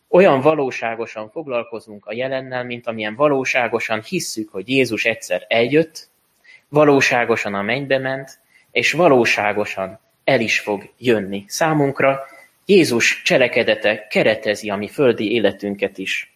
Olyan 0.07 0.41
valóságosan 0.41 1.29
foglalkozunk 1.29 2.05
a 2.05 2.13
jelennel, 2.13 2.63
mint 2.63 2.87
amilyen 2.87 3.15
valóságosan 3.15 4.01
hisszük, 4.01 4.49
hogy 4.49 4.69
Jézus 4.69 5.05
egyszer 5.05 5.45
eljött, 5.47 6.09
valóságosan 6.69 7.53
a 7.53 7.61
mennybe 7.61 7.97
ment, 7.97 8.39
és 8.71 8.91
valóságosan 8.91 9.99
el 10.23 10.39
is 10.39 10.59
fog 10.59 10.89
jönni. 10.97 11.43
Számunkra 11.47 12.19
Jézus 12.65 13.21
cselekedete 13.21 14.07
keretezi 14.07 14.69
a 14.69 14.75
mi 14.75 14.87
földi 14.87 15.31
életünket 15.33 15.97
is. 15.97 16.32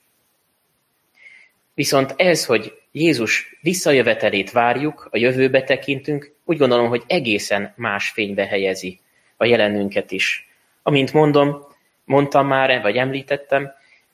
Viszont 1.77 2.13
ez, 2.15 2.45
hogy 2.45 2.77
Jézus 2.91 3.57
visszajövetelét 3.61 4.51
várjuk, 4.51 5.07
a 5.11 5.17
jövőbe 5.17 5.63
tekintünk, 5.63 6.31
úgy 6.45 6.57
gondolom, 6.57 6.87
hogy 6.87 7.03
egészen 7.07 7.73
más 7.75 8.09
fénybe 8.09 8.45
helyezi 8.45 8.99
a 9.37 9.45
jelenünket 9.45 10.11
is. 10.11 10.49
Amint 10.83 11.13
mondom, 11.13 11.65
mondtam 12.05 12.47
már, 12.47 12.81
vagy 12.81 12.95
említettem, 12.95 13.71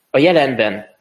a 0.09 0.17
jelenben 0.17 0.95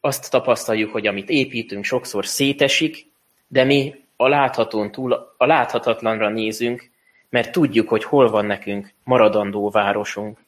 azt 0.00 0.30
tapasztaljuk, 0.30 0.92
hogy 0.92 1.06
amit 1.06 1.28
építünk, 1.28 1.84
sokszor 1.84 2.26
szétesik, 2.26 3.06
de 3.48 3.64
mi 3.64 3.94
a 4.16 4.28
láthatón 4.28 4.90
túl 4.92 5.34
a 5.36 5.46
láthatatlanra 5.46 6.28
nézünk, 6.28 6.90
mert 7.28 7.52
tudjuk, 7.52 7.88
hogy 7.88 8.04
hol 8.04 8.30
van 8.30 8.46
nekünk 8.46 8.92
maradandó 9.04 9.70
városunk. 9.70 10.38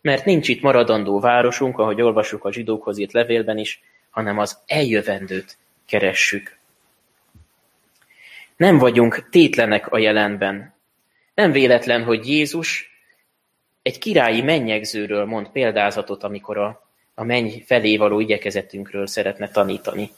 Mert 0.00 0.24
nincs 0.24 0.48
itt 0.48 0.62
maradandó 0.62 1.20
városunk, 1.20 1.78
ahogy 1.78 2.00
olvasjuk 2.00 2.44
a 2.44 2.52
zsidókhoz 2.52 2.98
írt 2.98 3.12
levélben 3.12 3.58
is, 3.58 3.82
hanem 4.10 4.38
az 4.38 4.58
eljövendőt 4.66 5.56
keressük. 5.86 6.58
Nem 8.56 8.78
vagyunk 8.78 9.28
tétlenek 9.30 9.92
a 9.92 9.98
jelenben. 9.98 10.74
Nem 11.34 11.52
véletlen, 11.52 12.04
hogy 12.04 12.28
Jézus 12.28 12.90
egy 13.82 13.98
királyi 13.98 14.42
mennyegzőről 14.42 15.24
mond 15.24 15.48
példázatot, 15.48 16.22
amikor 16.24 16.58
a, 16.58 16.88
a 17.14 17.24
menny 17.24 17.62
felé 17.66 17.96
való 17.96 18.20
igyekezetünkről 18.20 19.06
szeretne 19.06 19.48
tanítani. 19.48 20.10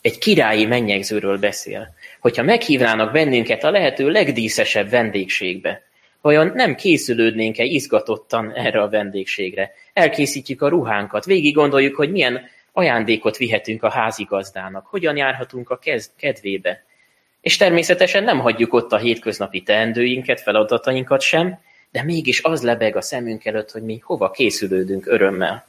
Egy 0.00 0.18
királyi 0.18 0.66
mennyegzőről 0.66 1.38
beszél. 1.38 1.94
Hogyha 2.20 2.42
meghívnának 2.42 3.12
bennünket 3.12 3.64
a 3.64 3.70
lehető 3.70 4.10
legdíszesebb 4.10 4.90
vendégségbe, 4.90 5.82
vajon 6.20 6.52
nem 6.54 6.74
készülődnénk-e 6.74 7.64
izgatottan 7.64 8.52
erre 8.52 8.82
a 8.82 8.88
vendégségre? 8.88 9.72
Elkészítjük 9.92 10.62
a 10.62 10.68
ruhánkat, 10.68 11.24
végig 11.24 11.54
gondoljuk, 11.54 11.96
hogy 11.96 12.10
milyen 12.10 12.48
ajándékot 12.78 13.36
vihetünk 13.36 13.82
a 13.82 13.90
házigazdának, 13.90 14.86
hogyan 14.86 15.16
járhatunk 15.16 15.70
a 15.70 15.78
kedvébe. 16.16 16.84
És 17.40 17.56
természetesen 17.56 18.24
nem 18.24 18.38
hagyjuk 18.38 18.72
ott 18.72 18.92
a 18.92 18.96
hétköznapi 18.96 19.62
teendőinket, 19.62 20.40
feladatainkat 20.40 21.20
sem, 21.20 21.58
de 21.90 22.02
mégis 22.02 22.42
az 22.42 22.62
lebeg 22.62 22.96
a 22.96 23.00
szemünk 23.00 23.44
előtt, 23.44 23.70
hogy 23.70 23.82
mi 23.82 23.98
hova 24.02 24.30
készülődünk 24.30 25.06
örömmel. 25.06 25.66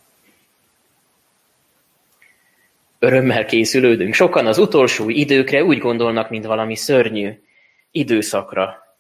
örömmel 3.00 3.46
készülődünk. 3.46 4.14
Sokan 4.14 4.48
az 4.48 4.58
utolsó 4.58 5.10
időkre 5.10 5.64
úgy 5.64 5.78
gondolnak, 5.78 6.30
mint 6.30 6.46
valami 6.46 6.76
szörnyű 6.76 7.42
időszakra. 7.92 8.96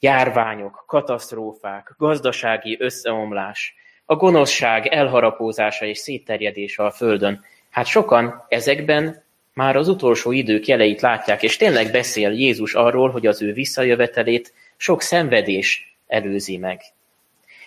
Járványok, 0.00 0.84
katasztrófák, 0.86 1.94
gazdasági 1.98 2.76
összeomlás, 2.80 3.74
a 4.06 4.14
gonoszság 4.14 4.86
elharapózása 4.86 5.84
és 5.84 5.98
szétterjedése 5.98 6.84
a 6.84 6.90
Földön. 6.90 7.44
Hát 7.70 7.86
sokan 7.86 8.44
ezekben 8.48 9.22
már 9.54 9.76
az 9.76 9.88
utolsó 9.88 10.32
idők 10.32 10.66
jeleit 10.66 11.00
látják, 11.00 11.42
és 11.42 11.56
tényleg 11.56 11.90
beszél 11.90 12.30
Jézus 12.30 12.74
arról, 12.74 13.10
hogy 13.10 13.26
az 13.26 13.42
ő 13.42 13.52
visszajövetelét 13.52 14.52
sok 14.76 15.02
szenvedés 15.02 15.96
előzi 16.06 16.56
meg. 16.56 16.80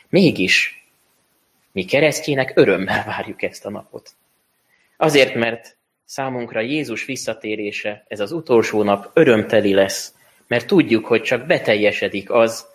Mégis 0.09 0.85
mi 1.71 1.85
keresztjének 1.85 2.51
örömmel 2.55 3.03
várjuk 3.05 3.41
ezt 3.41 3.65
a 3.65 3.69
napot. 3.69 4.09
Azért, 4.97 5.35
mert 5.35 5.77
számunkra 6.05 6.61
Jézus 6.61 7.05
visszatérése, 7.05 8.05
ez 8.07 8.19
az 8.19 8.31
utolsó 8.31 8.83
nap 8.83 9.11
örömteli 9.13 9.73
lesz, 9.73 10.13
mert 10.47 10.67
tudjuk, 10.67 11.05
hogy 11.05 11.21
csak 11.21 11.45
beteljesedik 11.45 12.29
az, 12.29 12.67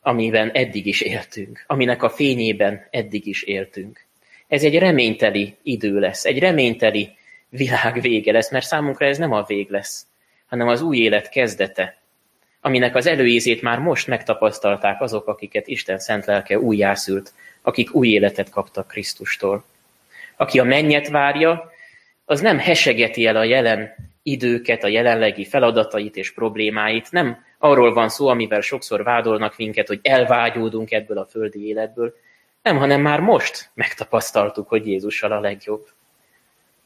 amiben 0.00 0.50
eddig 0.50 0.86
is 0.86 1.00
éltünk, 1.00 1.64
aminek 1.66 2.02
a 2.02 2.10
fényében 2.10 2.86
eddig 2.90 3.26
is 3.26 3.42
éltünk. 3.42 4.04
Ez 4.48 4.62
egy 4.62 4.78
reményteli 4.78 5.56
idő 5.62 5.98
lesz, 5.98 6.24
egy 6.24 6.38
reményteli 6.38 7.16
világ 7.48 8.00
vége 8.00 8.32
lesz, 8.32 8.50
mert 8.50 8.66
számunkra 8.66 9.06
ez 9.06 9.18
nem 9.18 9.32
a 9.32 9.42
vég 9.42 9.70
lesz, 9.70 10.06
hanem 10.46 10.68
az 10.68 10.82
új 10.82 10.98
élet 10.98 11.28
kezdete, 11.28 12.00
aminek 12.60 12.94
az 12.94 13.06
előízét 13.06 13.62
már 13.62 13.78
most 13.78 14.06
megtapasztalták 14.06 15.00
azok, 15.00 15.26
akiket 15.26 15.66
Isten 15.66 15.98
szent 15.98 16.24
lelke 16.24 16.58
újjászült, 16.58 17.32
akik 17.62 17.94
új 17.94 18.08
életet 18.08 18.50
kaptak 18.50 18.88
Krisztustól. 18.88 19.64
Aki 20.36 20.58
a 20.58 20.64
mennyet 20.64 21.08
várja, 21.08 21.70
az 22.24 22.40
nem 22.40 22.58
hesegeti 22.58 23.26
el 23.26 23.36
a 23.36 23.44
jelen 23.44 23.94
időket, 24.22 24.84
a 24.84 24.88
jelenlegi 24.88 25.44
feladatait 25.44 26.16
és 26.16 26.32
problémáit, 26.32 27.10
nem 27.10 27.44
arról 27.62 27.92
van 27.92 28.08
szó, 28.08 28.28
amivel 28.28 28.60
sokszor 28.60 29.02
vádolnak 29.02 29.56
minket, 29.56 29.86
hogy 29.86 30.00
elvágyódunk 30.02 30.90
ebből 30.90 31.18
a 31.18 31.26
földi 31.26 31.66
életből, 31.66 32.14
nem, 32.62 32.76
hanem 32.76 33.00
már 33.00 33.20
most 33.20 33.70
megtapasztaltuk, 33.74 34.68
hogy 34.68 34.86
Jézussal 34.86 35.32
a 35.32 35.40
legjobb. 35.40 35.86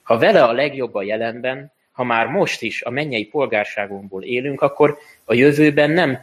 Ha 0.03 0.19
vele 0.19 0.45
a 0.45 0.53
legjobb 0.53 0.95
a 0.95 1.03
jelenben, 1.03 1.73
ha 1.93 2.05
már 2.05 2.27
most 2.27 2.63
is 2.63 2.83
a 2.83 2.91
mennyei 2.91 3.25
polgárságunkból 3.27 4.23
élünk, 4.23 4.61
akkor 4.61 4.99
a 5.25 5.35
jövőben 5.35 5.91
nem 5.91 6.19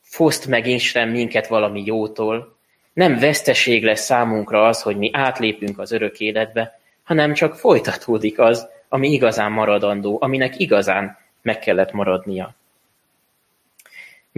foszt 0.00 0.46
meg 0.46 0.66
Isten 0.66 1.08
minket 1.08 1.46
valami 1.46 1.82
jótól, 1.86 2.56
nem 2.92 3.18
veszteség 3.18 3.84
lesz 3.84 4.04
számunkra 4.04 4.66
az, 4.66 4.82
hogy 4.82 4.96
mi 4.96 5.10
átlépünk 5.12 5.78
az 5.78 5.92
örök 5.92 6.20
életbe, 6.20 6.80
hanem 7.02 7.32
csak 7.32 7.54
folytatódik 7.54 8.38
az, 8.38 8.68
ami 8.88 9.08
igazán 9.08 9.52
maradandó, 9.52 10.18
aminek 10.20 10.58
igazán 10.58 11.18
meg 11.42 11.58
kellett 11.58 11.92
maradnia. 11.92 12.54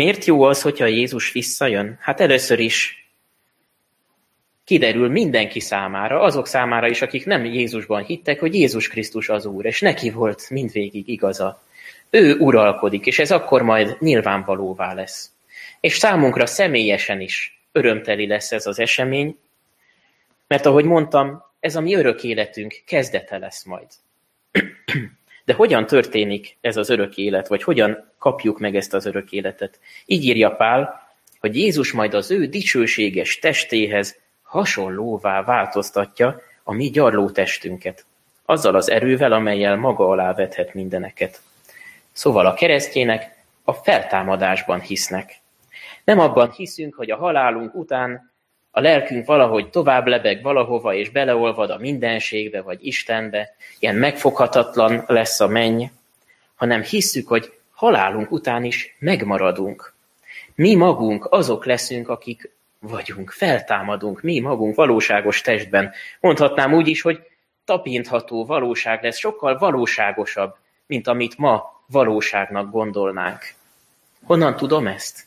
Miért 0.00 0.24
jó 0.24 0.42
az, 0.42 0.62
hogyha 0.62 0.86
Jézus 0.86 1.32
visszajön? 1.32 1.98
Hát 2.00 2.20
először 2.20 2.58
is 2.58 3.08
kiderül 4.64 5.08
mindenki 5.08 5.60
számára, 5.60 6.20
azok 6.20 6.46
számára 6.46 6.88
is, 6.88 7.02
akik 7.02 7.26
nem 7.26 7.44
Jézusban 7.44 8.04
hittek, 8.04 8.40
hogy 8.40 8.54
Jézus 8.54 8.88
Krisztus 8.88 9.28
az 9.28 9.46
Úr, 9.46 9.64
és 9.64 9.80
neki 9.80 10.10
volt 10.10 10.50
mindvégig 10.50 11.08
igaza. 11.08 11.62
Ő 12.10 12.36
uralkodik, 12.36 13.06
és 13.06 13.18
ez 13.18 13.30
akkor 13.30 13.62
majd 13.62 13.96
nyilvánvalóvá 13.98 14.92
lesz. 14.92 15.30
És 15.80 15.96
számunkra 15.96 16.46
személyesen 16.46 17.20
is 17.20 17.60
örömteli 17.72 18.26
lesz 18.26 18.52
ez 18.52 18.66
az 18.66 18.78
esemény, 18.78 19.38
mert 20.46 20.66
ahogy 20.66 20.84
mondtam, 20.84 21.42
ez 21.60 21.76
a 21.76 21.80
mi 21.80 21.94
örök 21.94 22.22
életünk 22.22 22.82
kezdete 22.86 23.38
lesz 23.38 23.64
majd. 23.64 23.88
De 25.50 25.56
hogyan 25.56 25.86
történik 25.86 26.56
ez 26.60 26.76
az 26.76 26.90
örök 26.90 27.16
élet, 27.16 27.48
vagy 27.48 27.62
hogyan 27.62 28.12
kapjuk 28.18 28.58
meg 28.58 28.76
ezt 28.76 28.94
az 28.94 29.06
örök 29.06 29.32
életet? 29.32 29.78
Így 30.06 30.24
írja 30.24 30.50
Pál, 30.50 31.08
hogy 31.40 31.56
Jézus 31.56 31.92
majd 31.92 32.14
az 32.14 32.30
ő 32.30 32.46
dicsőséges 32.46 33.38
testéhez 33.38 34.18
hasonlóvá 34.42 35.42
változtatja 35.42 36.40
a 36.62 36.72
mi 36.72 36.90
gyarló 36.90 37.30
testünket, 37.30 38.04
azzal 38.44 38.74
az 38.74 38.90
erővel, 38.90 39.32
amelyel 39.32 39.76
maga 39.76 40.08
alá 40.08 40.34
vethet 40.34 40.74
mindeneket. 40.74 41.40
Szóval 42.12 42.46
a 42.46 42.54
keresztjének 42.54 43.44
a 43.64 43.72
feltámadásban 43.72 44.80
hisznek. 44.80 45.40
Nem 46.04 46.18
abban 46.18 46.50
hiszünk, 46.50 46.94
hogy 46.94 47.10
a 47.10 47.16
halálunk 47.16 47.74
után 47.74 48.29
a 48.70 48.80
lelkünk 48.80 49.26
valahogy 49.26 49.70
tovább 49.70 50.06
lebeg 50.06 50.42
valahova, 50.42 50.94
és 50.94 51.10
beleolvad 51.10 51.70
a 51.70 51.78
mindenségbe, 51.78 52.60
vagy 52.62 52.86
Istenbe, 52.86 53.54
ilyen 53.78 53.94
megfoghatatlan 53.94 55.04
lesz 55.06 55.40
a 55.40 55.46
menny, 55.46 55.84
hanem 56.54 56.82
hisszük, 56.82 57.28
hogy 57.28 57.52
halálunk 57.72 58.30
után 58.30 58.64
is 58.64 58.96
megmaradunk. 58.98 59.94
Mi 60.54 60.74
magunk 60.74 61.26
azok 61.30 61.64
leszünk, 61.64 62.08
akik 62.08 62.50
vagyunk, 62.78 63.30
feltámadunk, 63.30 64.22
mi 64.22 64.40
magunk 64.40 64.74
valóságos 64.74 65.40
testben. 65.40 65.92
Mondhatnám 66.20 66.74
úgy 66.74 66.88
is, 66.88 67.02
hogy 67.02 67.20
tapintható 67.64 68.44
valóság 68.44 69.02
lesz, 69.02 69.18
sokkal 69.18 69.58
valóságosabb, 69.58 70.54
mint 70.86 71.06
amit 71.06 71.38
ma 71.38 71.82
valóságnak 71.86 72.70
gondolnánk. 72.70 73.54
Honnan 74.24 74.56
tudom 74.56 74.86
ezt? 74.86 75.26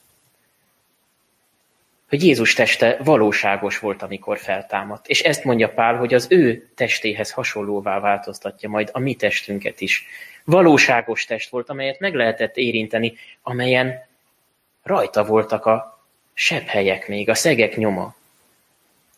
Hogy 2.13 2.23
Jézus 2.23 2.53
teste 2.53 2.97
valóságos 3.03 3.79
volt, 3.79 4.01
amikor 4.01 4.37
feltámadt. 4.37 5.07
És 5.07 5.21
ezt 5.21 5.43
mondja 5.43 5.69
Pál, 5.69 5.95
hogy 5.95 6.13
az 6.13 6.27
ő 6.29 6.69
testéhez 6.75 7.31
hasonlóvá 7.31 7.99
változtatja 7.99 8.69
majd 8.69 8.89
a 8.91 8.99
mi 8.99 9.15
testünket 9.15 9.81
is. 9.81 10.05
Valóságos 10.43 11.25
test 11.25 11.49
volt, 11.49 11.69
amelyet 11.69 11.99
meg 11.99 12.15
lehetett 12.15 12.57
érinteni, 12.57 13.13
amelyen 13.41 14.05
rajta 14.83 15.25
voltak 15.25 15.65
a 15.65 16.05
sebhelyek 16.33 17.07
még, 17.07 17.29
a 17.29 17.33
szegek 17.33 17.77
nyoma. 17.77 18.15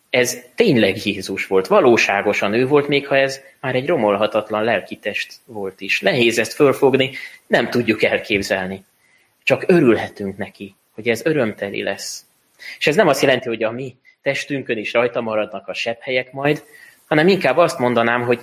Ez 0.10 0.38
tényleg 0.56 1.06
Jézus 1.06 1.48
volt, 1.48 1.68
valóságosan 1.68 2.54
ő 2.54 2.68
volt, 2.68 2.88
még 2.88 3.08
ha 3.08 3.18
ez 3.18 3.42
már 3.60 3.76
egy 3.76 3.88
romolhatatlan 3.88 4.64
lelki 4.64 4.96
test 4.96 5.34
volt 5.46 5.82
is. 5.82 6.00
Nehéz 6.00 6.40
ezt 6.40 6.54
fölfogni, 6.54 7.12
nem 7.48 7.70
tudjuk 7.70 8.04
elképzelni. 8.04 8.84
Csak 9.44 9.64
örülhetünk 9.68 10.38
neki, 10.38 10.76
hogy 10.92 11.08
ez 11.10 11.26
örömteli 11.26 11.84
lesz. 11.84 12.25
És 12.78 12.88
ez 12.88 12.96
nem 12.96 13.08
azt 13.08 13.22
jelenti, 13.22 13.48
hogy 13.48 13.64
a 13.64 13.72
mi 13.72 13.96
testünkön 14.22 14.78
is 14.78 14.94
rajta 14.94 15.22
maradnak 15.22 15.68
a 15.68 15.74
sebhelyek 15.74 16.32
majd, 16.32 16.64
hanem 17.08 17.28
inkább 17.28 17.58
azt 17.58 17.80
mondanám, 17.80 18.22
hogy 18.22 18.40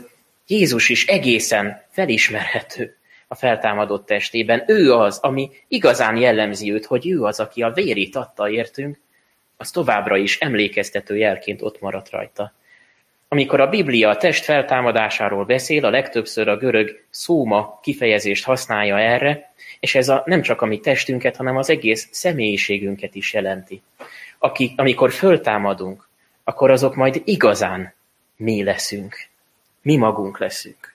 Jézus 0.46 0.88
is 0.88 1.06
egészen 1.06 1.82
felismerhető 1.90 2.96
a 3.28 3.34
feltámadott 3.34 4.06
testében. 4.06 4.64
Ő 4.66 4.92
az, 4.92 5.18
ami 5.18 5.50
igazán 5.68 6.16
jellemzi 6.16 6.72
őt, 6.72 6.84
hogy 6.84 7.08
ő 7.08 7.22
az, 7.22 7.40
aki 7.40 7.62
a 7.62 7.72
vérét 7.72 8.16
adta 8.16 8.50
értünk, 8.50 9.00
az 9.56 9.70
továbbra 9.70 10.16
is 10.16 10.38
emlékeztető 10.38 11.16
jelként 11.16 11.62
ott 11.62 11.80
maradt 11.80 12.10
rajta. 12.10 12.52
Amikor 13.32 13.60
a 13.60 13.68
Biblia 13.68 14.08
a 14.08 14.16
test 14.16 14.44
feltámadásáról 14.44 15.44
beszél, 15.44 15.84
a 15.84 15.90
legtöbbször 15.90 16.48
a 16.48 16.56
görög 16.56 17.04
szóma 17.10 17.78
kifejezést 17.82 18.44
használja 18.44 18.98
erre, 18.98 19.52
és 19.80 19.94
ez 19.94 20.08
a, 20.08 20.22
nem 20.26 20.42
csak 20.42 20.60
a 20.62 20.66
mi 20.66 20.78
testünket, 20.78 21.36
hanem 21.36 21.56
az 21.56 21.70
egész 21.70 22.08
személyiségünket 22.10 23.14
is 23.14 23.32
jelenti. 23.32 23.82
Aki, 24.38 24.72
amikor 24.76 25.12
föltámadunk, 25.12 26.08
akkor 26.44 26.70
azok 26.70 26.94
majd 26.94 27.22
igazán 27.24 27.94
mi 28.36 28.62
leszünk. 28.62 29.16
Mi 29.82 29.96
magunk 29.96 30.38
leszünk. 30.38 30.94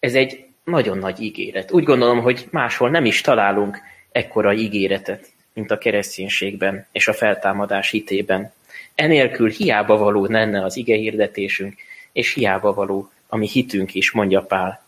Ez 0.00 0.14
egy 0.14 0.46
nagyon 0.64 0.98
nagy 0.98 1.20
ígéret. 1.20 1.72
Úgy 1.72 1.84
gondolom, 1.84 2.20
hogy 2.20 2.48
máshol 2.50 2.90
nem 2.90 3.04
is 3.04 3.20
találunk 3.20 3.78
ekkora 4.12 4.52
ígéretet, 4.52 5.32
mint 5.52 5.70
a 5.70 5.78
kereszténységben 5.78 6.86
és 6.92 7.08
a 7.08 7.12
feltámadás 7.12 7.90
hitében. 7.90 8.52
Enélkül 8.94 9.50
hiába 9.50 9.96
való 9.96 10.26
lenne 10.26 10.64
az 10.64 10.76
ige 10.76 10.96
hirdetésünk, 10.96 11.74
és 12.12 12.32
hiába 12.32 12.74
való 12.74 13.10
a 13.26 13.36
mi 13.36 13.48
hitünk 13.48 13.94
is, 13.94 14.10
mondja 14.10 14.42
Pál. 14.42 14.82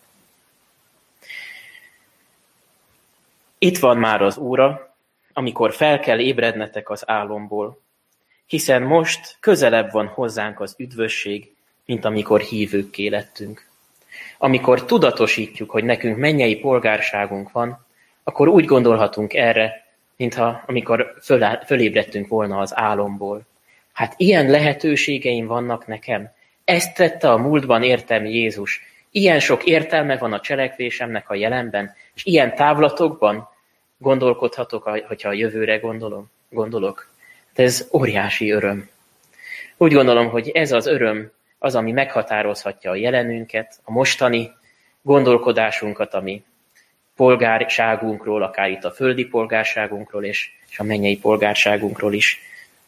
Itt 3.59 3.79
van 3.79 3.97
már 3.97 4.23
az 4.23 4.39
óra, 4.39 4.97
amikor 5.33 5.73
fel 5.73 6.01
kell 6.01 6.19
ébrednetek 6.19 6.91
az 6.91 7.09
álomból, 7.09 7.81
hiszen 8.47 8.83
most 8.83 9.37
közelebb 9.41 9.93
van 9.93 10.07
hozzánk 10.07 10.61
az 10.61 10.75
üdvösség, 10.79 11.55
mint 11.87 12.05
amikor 12.05 12.41
hívőkké 12.41 13.09
lettünk. 13.09 13.67
Amikor 14.39 14.85
tudatosítjuk, 14.85 15.71
hogy 15.71 15.85
nekünk 15.85 16.17
mennyei 16.17 16.57
polgárságunk 16.57 17.53
van, 17.53 17.87
akkor 18.23 18.49
úgy 18.49 18.65
gondolhatunk 18.65 19.35
erre, 19.35 19.87
mintha 20.17 20.63
amikor 20.67 21.15
föl, 21.23 21.59
fölébredtünk 21.67 22.29
volna 22.29 22.59
az 22.59 22.77
álomból. 22.77 23.47
Hát 23.97 24.15
ilyen 24.17 24.47
lehetőségeim 24.51 25.47
vannak 25.47 25.87
nekem. 25.87 26.31
Ezt 26.65 26.95
tette 26.95 27.31
a 27.31 27.37
múltban 27.37 27.83
értem 27.83 28.25
Jézus. 28.25 28.81
Ilyen 29.11 29.41
sok 29.41 29.65
értelme 29.65 30.17
van 30.17 30.33
a 30.33 30.41
cselekvésemnek 30.41 31.31
a 31.31 31.35
jelenben, 31.35 31.95
és 32.15 32.25
ilyen 32.25 32.55
távlatokban 32.55 33.49
gondolkodhatok, 33.99 34.83
hogyha 34.83 35.29
a 35.29 35.33
jövőre 35.33 35.79
gondolom, 35.79 36.31
gondolok. 36.49 37.11
De 37.55 37.63
ez 37.63 37.89
óriási 37.93 38.51
öröm. 38.51 38.89
Úgy 39.77 39.93
gondolom, 39.93 40.29
hogy 40.29 40.49
ez 40.49 40.73
az 40.73 40.87
öröm, 40.87 41.31
az, 41.59 41.75
ami 41.75 41.93
meghatározhatja 41.93 42.91
a 42.91 42.97
jelenünket, 42.97 43.79
a 43.85 43.93
mostani 43.93 44.51
gondolkodásunkat, 45.03 46.15
ami 46.15 46.45
polgárságunkról, 47.15 48.43
akár 48.43 48.71
itt 48.71 48.85
a 48.85 48.91
földi 48.91 49.25
polgárságunkról 49.25 50.25
és, 50.25 50.51
és 50.71 50.79
a 50.79 50.85
mennyei 50.85 51.19
polgárságunkról 51.19 52.13
is. 52.13 52.41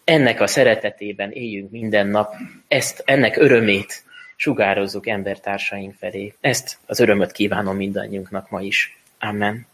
Ennek 0.09 0.41
a 0.41 0.47
szeretetében 0.47 1.31
éljünk 1.31 1.71
minden 1.71 2.07
nap, 2.07 2.35
ezt, 2.69 3.03
ennek 3.05 3.37
örömét 3.37 4.05
sugározzuk 4.37 5.07
embertársaink 5.07 5.95
felé. 5.95 6.35
Ezt 6.41 6.79
az 6.87 7.01
örömöt 7.01 7.33
kívánom 7.33 7.77
mindannyiunknak 7.77 8.51
ma 8.51 8.61
is. 8.61 8.99
Amen. 9.19 9.67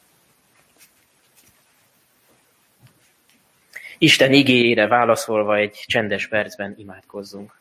Isten 3.98 4.32
igényére 4.32 4.86
válaszolva 4.86 5.56
egy 5.56 5.84
csendes 5.86 6.28
percben 6.28 6.74
imádkozzunk. 6.78 7.60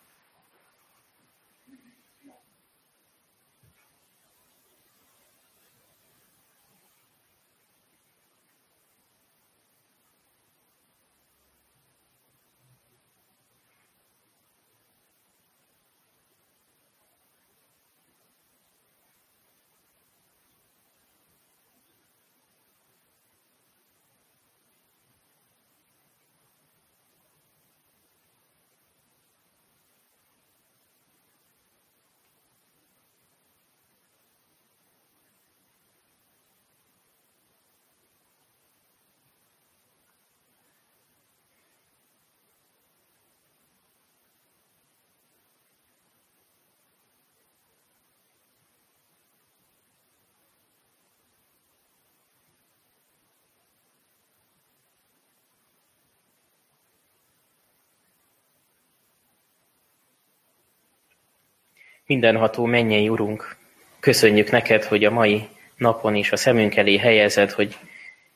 Mindenható 62.06 62.66
mennyei 62.66 63.10
Urunk, 63.10 63.58
köszönjük 64.00 64.52
neked, 64.52 64.84
hogy 64.84 65.04
a 65.04 65.12
mai 65.12 65.48
napon 65.78 66.16
is 66.16 66.32
a 66.32 66.36
szemünk 66.36 66.76
elé 66.76 66.98
helyezed, 66.98 67.52
hogy 67.52 67.78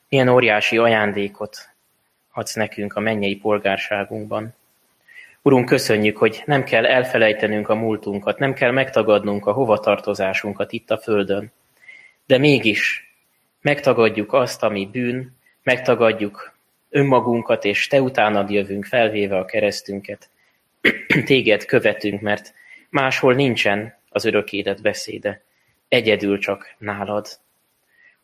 milyen 0.08 0.28
óriási 0.28 0.76
ajándékot 0.76 1.68
adsz 2.32 2.54
nekünk 2.54 2.94
a 2.94 3.00
mennyei 3.00 3.36
polgárságunkban. 3.36 4.54
Urunk, 5.42 5.66
köszönjük, 5.66 6.16
hogy 6.16 6.42
nem 6.44 6.64
kell 6.64 6.86
elfelejtenünk 6.86 7.68
a 7.68 7.74
múltunkat, 7.74 8.38
nem 8.38 8.52
kell 8.52 8.70
megtagadnunk 8.70 9.46
a 9.46 9.52
hovatartozásunkat 9.52 10.72
itt 10.72 10.90
a 10.90 10.98
Földön, 10.98 11.52
de 12.26 12.38
mégis 12.38 13.12
megtagadjuk 13.60 14.32
azt, 14.32 14.62
ami 14.62 14.88
bűn, 14.92 15.36
megtagadjuk 15.62 16.56
önmagunkat, 16.90 17.64
és 17.64 17.86
te 17.86 18.02
utánad 18.02 18.50
jövünk 18.50 18.84
felvéve 18.84 19.36
a 19.36 19.44
keresztünket. 19.44 20.28
Téged 21.24 21.64
követünk, 21.64 22.20
mert 22.20 22.54
Máshol 22.90 23.34
nincsen 23.34 23.96
az 24.10 24.24
örök 24.24 24.52
élet 24.52 24.82
beszéde, 24.82 25.42
egyedül 25.88 26.38
csak 26.38 26.74
nálad. 26.78 27.26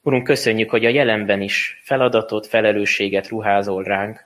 Urunk, 0.02 0.24
köszönjük, 0.24 0.70
hogy 0.70 0.84
a 0.84 0.88
jelenben 0.88 1.40
is 1.40 1.80
feladatot, 1.82 2.46
felelősséget 2.46 3.28
ruházol 3.28 3.82
ránk, 3.82 4.24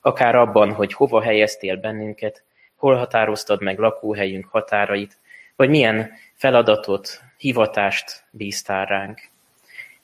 akár 0.00 0.34
abban, 0.34 0.72
hogy 0.72 0.92
hova 0.92 1.22
helyeztél 1.22 1.76
bennünket, 1.76 2.42
hol 2.76 2.94
határoztad 2.94 3.62
meg 3.62 3.78
lakóhelyünk 3.78 4.46
határait, 4.46 5.18
vagy 5.56 5.68
milyen 5.68 6.12
feladatot, 6.34 7.20
hivatást 7.36 8.24
bíztál 8.30 8.86
ránk. 8.86 9.20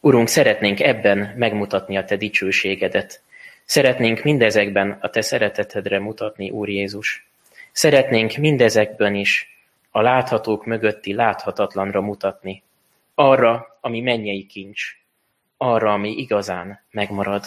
Urunk, 0.00 0.28
szeretnénk 0.28 0.80
ebben 0.80 1.34
megmutatni 1.36 1.96
a 1.96 2.04
Te 2.04 2.16
dicsőségedet. 2.16 3.22
Szeretnénk 3.64 4.22
mindezekben 4.22 4.98
a 5.00 5.10
Te 5.10 5.20
szeretetedre 5.20 5.98
mutatni, 5.98 6.50
Úr 6.50 6.68
Jézus. 6.68 7.26
Szeretnénk 7.72 8.36
mindezekben 8.36 9.14
is 9.14 9.55
a 9.96 10.02
láthatók 10.02 10.64
mögötti 10.64 11.14
láthatatlanra 11.14 12.00
mutatni, 12.00 12.62
arra, 13.14 13.78
ami 13.80 14.00
mennyei 14.00 14.46
kincs, 14.46 14.82
arra, 15.56 15.92
ami 15.92 16.10
igazán 16.10 16.80
megmarad. 16.90 17.44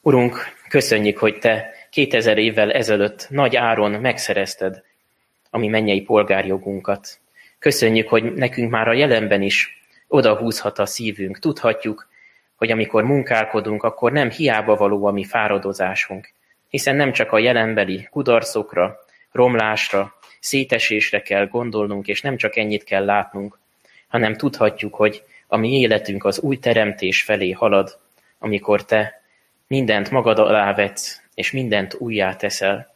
Urunk, 0.00 0.38
köszönjük, 0.68 1.18
hogy 1.18 1.38
Te 1.38 1.70
2000 1.90 2.38
évvel 2.38 2.72
ezelőtt 2.72 3.26
nagy 3.30 3.56
áron 3.56 3.90
megszerezted 3.90 4.82
a 5.50 5.58
mi 5.58 5.68
mennyei 5.68 6.00
polgárjogunkat. 6.02 7.20
Köszönjük, 7.58 8.08
hogy 8.08 8.34
nekünk 8.34 8.70
már 8.70 8.88
a 8.88 8.94
jelenben 8.94 9.42
is 9.42 9.82
oda 10.08 10.36
húzhat 10.36 10.78
a 10.78 10.86
szívünk. 10.86 11.38
Tudhatjuk, 11.38 12.08
hogy 12.56 12.70
amikor 12.70 13.04
munkálkodunk, 13.04 13.82
akkor 13.82 14.12
nem 14.12 14.30
hiába 14.30 14.76
való 14.76 15.04
a 15.06 15.12
mi 15.12 15.24
fáradozásunk, 15.24 16.32
hiszen 16.68 16.96
nem 16.96 17.12
csak 17.12 17.32
a 17.32 17.38
jelenbeli 17.38 18.08
kudarcokra, 18.10 18.98
romlásra, 19.32 20.15
szétesésre 20.46 21.22
kell 21.22 21.46
gondolnunk, 21.46 22.08
és 22.08 22.20
nem 22.20 22.36
csak 22.36 22.56
ennyit 22.56 22.84
kell 22.84 23.04
látnunk, 23.04 23.58
hanem 24.08 24.36
tudhatjuk, 24.36 24.94
hogy 24.94 25.22
a 25.46 25.56
mi 25.56 25.80
életünk 25.80 26.24
az 26.24 26.38
új 26.38 26.58
teremtés 26.58 27.22
felé 27.22 27.50
halad, 27.50 27.98
amikor 28.38 28.84
te 28.84 29.22
mindent 29.66 30.10
magad 30.10 30.38
alá 30.38 30.74
vetsz, 30.74 31.20
és 31.34 31.50
mindent 31.50 31.94
újjá 31.94 32.36
teszel. 32.36 32.94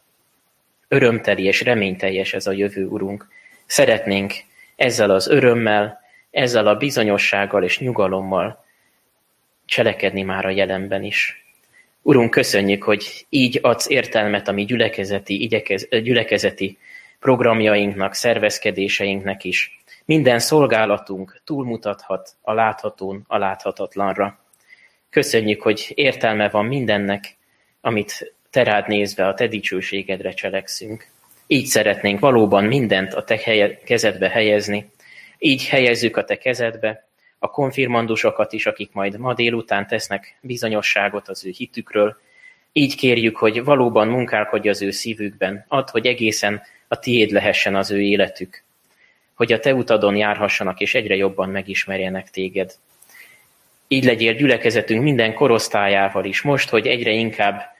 Örömteli 0.87 1.43
és 1.43 1.61
reményteljes 1.61 2.33
ez 2.33 2.47
a 2.47 2.51
jövő, 2.51 2.85
Urunk. 2.85 3.27
Szeretnénk 3.65 4.33
ezzel 4.75 5.09
az 5.09 5.27
örömmel, 5.27 5.99
ezzel 6.31 6.67
a 6.67 6.75
bizonyossággal 6.75 7.63
és 7.63 7.79
nyugalommal 7.79 8.65
cselekedni 9.65 10.21
már 10.21 10.45
a 10.45 10.49
jelenben 10.49 11.03
is. 11.03 11.45
Urunk, 12.01 12.29
köszönjük, 12.29 12.83
hogy 12.83 13.25
így 13.29 13.59
adsz 13.61 13.89
értelmet 13.89 14.47
a 14.47 14.51
mi 14.51 14.65
gyülekezeti, 14.65 15.41
igyekez, 15.41 15.87
gyülekezeti 15.89 16.77
programjainknak, 17.21 18.13
szervezkedéseinknek 18.13 19.43
is. 19.43 19.83
Minden 20.05 20.39
szolgálatunk 20.39 21.41
túlmutathat 21.45 22.35
a 22.41 22.53
láthatón, 22.53 23.23
a 23.27 23.37
láthatatlanra. 23.37 24.39
Köszönjük, 25.09 25.61
hogy 25.61 25.91
értelme 25.95 26.49
van 26.49 26.65
mindennek, 26.65 27.37
amit 27.81 28.33
te 28.49 28.63
rád 28.63 28.87
nézve 28.87 29.27
a 29.27 29.33
te 29.33 29.47
dicsőségedre 29.47 30.31
cselekszünk. 30.31 31.07
Így 31.47 31.65
szeretnénk 31.65 32.19
valóban 32.19 32.63
mindent 32.63 33.13
a 33.13 33.23
te 33.23 33.39
helye, 33.43 33.77
kezedbe 33.77 34.29
helyezni. 34.29 34.91
Így 35.37 35.67
helyezzük 35.67 36.17
a 36.17 36.23
te 36.23 36.37
kezedbe 36.37 37.07
a 37.39 37.49
konfirmandusokat 37.49 38.53
is, 38.53 38.65
akik 38.65 38.93
majd 38.93 39.17
ma 39.17 39.33
délután 39.33 39.87
tesznek 39.87 40.37
bizonyosságot 40.41 41.27
az 41.27 41.45
ő 41.45 41.49
hitükről. 41.49 42.17
Így 42.71 42.95
kérjük, 42.95 43.37
hogy 43.37 43.63
valóban 43.63 44.07
munkálkodj 44.07 44.69
az 44.69 44.81
ő 44.81 44.91
szívükben. 44.91 45.65
Add, 45.67 45.89
hogy 45.91 46.05
egészen 46.05 46.61
a 46.91 46.99
tiéd 46.99 47.31
lehessen 47.31 47.75
az 47.75 47.91
ő 47.91 48.01
életük, 48.01 48.63
hogy 49.33 49.53
a 49.53 49.59
te 49.59 49.73
utadon 49.73 50.15
járhassanak, 50.15 50.79
és 50.79 50.95
egyre 50.95 51.15
jobban 51.15 51.49
megismerjenek 51.49 52.29
téged. 52.29 52.75
Így 53.87 54.03
legyél 54.03 54.33
gyülekezetünk 54.33 55.03
minden 55.03 55.33
korosztályával 55.33 56.25
is, 56.25 56.41
most, 56.41 56.69
hogy 56.69 56.87
egyre 56.87 57.11
inkább, 57.11 57.75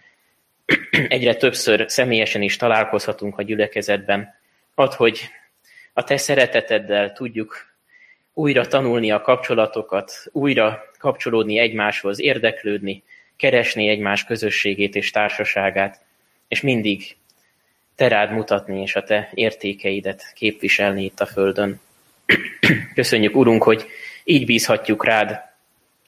egyre 1.07 1.35
többször 1.35 1.85
személyesen 1.87 2.41
is 2.41 2.55
találkozhatunk 2.55 3.37
a 3.37 3.41
gyülekezetben. 3.41 4.35
Add, 4.75 4.93
hogy 4.95 5.19
a 5.93 6.03
te 6.03 6.17
szereteteddel 6.17 7.13
tudjuk 7.13 7.65
újra 8.33 8.67
tanulni 8.67 9.11
a 9.11 9.21
kapcsolatokat, 9.21 10.13
újra 10.31 10.83
kapcsolódni 10.97 11.57
egymáshoz, 11.57 12.21
érdeklődni, 12.21 13.03
keresni 13.37 13.87
egymás 13.87 14.23
közösségét 14.23 14.95
és 14.95 15.11
társaságát, 15.11 16.01
és 16.47 16.61
mindig 16.61 17.15
te 18.01 18.07
rád 18.07 18.31
mutatni, 18.31 18.81
és 18.81 18.95
a 18.95 19.03
te 19.03 19.29
értékeidet 19.33 20.31
képviselni 20.35 21.03
itt 21.03 21.19
a 21.19 21.25
Földön. 21.25 21.79
Köszönjük, 22.95 23.35
Urunk, 23.35 23.63
hogy 23.63 23.85
így 24.23 24.45
bízhatjuk 24.45 25.05
rád 25.05 25.41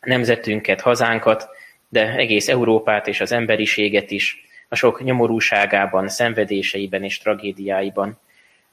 nemzetünket, 0.01 0.81
hazánkat, 0.81 1.47
de 1.89 2.15
egész 2.15 2.47
Európát 2.47 3.07
és 3.07 3.21
az 3.21 3.31
emberiséget 3.31 4.11
is, 4.11 4.47
a 4.69 4.75
sok 4.75 5.03
nyomorúságában, 5.03 6.07
szenvedéseiben 6.07 7.03
és 7.03 7.17
tragédiáiban. 7.17 8.19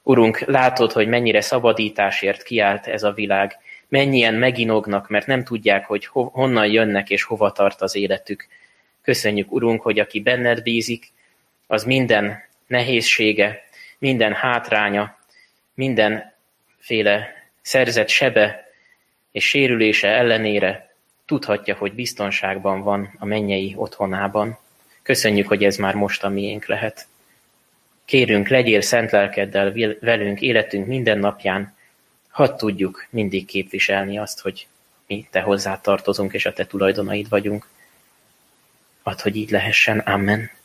Urunk, 0.03 0.39
látod, 0.39 0.91
hogy 0.91 1.07
mennyire 1.07 1.41
szabadításért 1.41 2.43
kiállt 2.43 2.87
ez 2.87 3.03
a 3.03 3.11
világ, 3.11 3.57
mennyien 3.87 4.33
meginognak, 4.33 5.09
mert 5.09 5.27
nem 5.27 5.43
tudják, 5.43 5.85
hogy 5.85 6.05
honnan 6.11 6.67
jönnek 6.67 7.09
és 7.09 7.23
hova 7.23 7.51
tart 7.51 7.81
az 7.81 7.95
életük. 7.95 8.47
Köszönjük, 9.01 9.51
Urunk, 9.51 9.81
hogy 9.81 9.99
aki 9.99 10.19
benned 10.21 10.63
bízik, 10.63 11.11
az 11.67 11.83
minden 11.83 12.49
nehézsége, 12.71 13.63
minden 13.97 14.33
hátránya 14.33 15.17
mindenféle 15.73 17.33
szerzett 17.61 18.09
sebe 18.09 18.71
és 19.31 19.47
sérülése 19.47 20.07
ellenére 20.07 20.95
tudhatja, 21.25 21.75
hogy 21.75 21.93
biztonságban 21.93 22.81
van 22.81 23.15
a 23.19 23.25
mennyei 23.25 23.73
otthonában. 23.77 24.57
Köszönjük, 25.01 25.47
hogy 25.47 25.63
ez 25.63 25.75
már 25.75 25.95
most 25.95 26.23
a 26.23 26.29
miénk 26.29 26.65
lehet. 26.65 27.07
Kérünk, 28.05 28.47
legyél 28.47 28.81
szent 28.81 29.11
lelkeddel 29.11 29.73
velünk 29.99 30.41
életünk 30.41 30.87
minden 30.87 31.19
napján, 31.19 31.75
hadd 32.29 32.57
tudjuk 32.57 33.07
mindig 33.09 33.45
képviselni 33.45 34.17
azt, 34.17 34.39
hogy 34.39 34.67
mi 35.07 35.27
te 35.31 35.41
hozzá 35.41 35.81
tartozunk, 35.81 36.33
és 36.33 36.45
a 36.45 36.53
te 36.53 36.65
tulajdonaid 36.65 37.29
vagyunk. 37.29 37.67
Add, 39.03 39.21
hogy 39.21 39.35
így 39.35 39.49
lehessen. 39.49 39.99
Amen. 39.99 40.60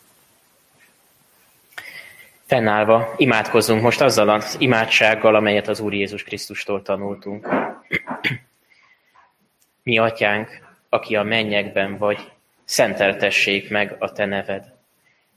Fennállva 2.47 3.14
imádkozzunk 3.16 3.82
most 3.82 4.01
azzal 4.01 4.28
az 4.28 4.57
imádsággal, 4.59 5.34
amelyet 5.34 5.68
az 5.68 5.80
Úr 5.80 5.94
Jézus 5.94 6.22
Krisztustól 6.22 6.82
tanultunk. 6.82 7.49
Mi 9.82 9.99
atyánk, 9.99 10.49
aki 10.88 11.16
a 11.16 11.22
mennyekben 11.22 11.99
vagy, 11.99 12.18
szenteltessék 12.64 13.70
meg 13.70 13.97
a 13.99 14.12
te 14.12 14.24
neved. 14.24 14.72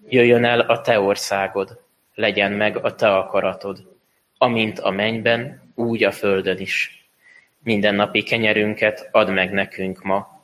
Jöjjön 0.10 0.46
el 0.46 0.60
a 0.60 0.82
te 0.82 1.00
országod, 1.00 1.82
legyen 2.14 2.52
meg 2.52 2.86
a 2.86 2.96
te 2.96 3.16
akaratod, 3.16 3.98
amint 4.38 4.80
a 4.80 4.90
mennyben, 4.90 5.62
úgy 5.76 6.04
a 6.04 6.12
földön 6.12 6.58
is. 6.58 7.08
Minden 7.64 7.96
napi 7.96 8.24
kenyerünket 8.24 9.10
add 9.12 9.30
meg 9.30 9.52
nekünk 9.52 10.04
ma, 10.04 10.44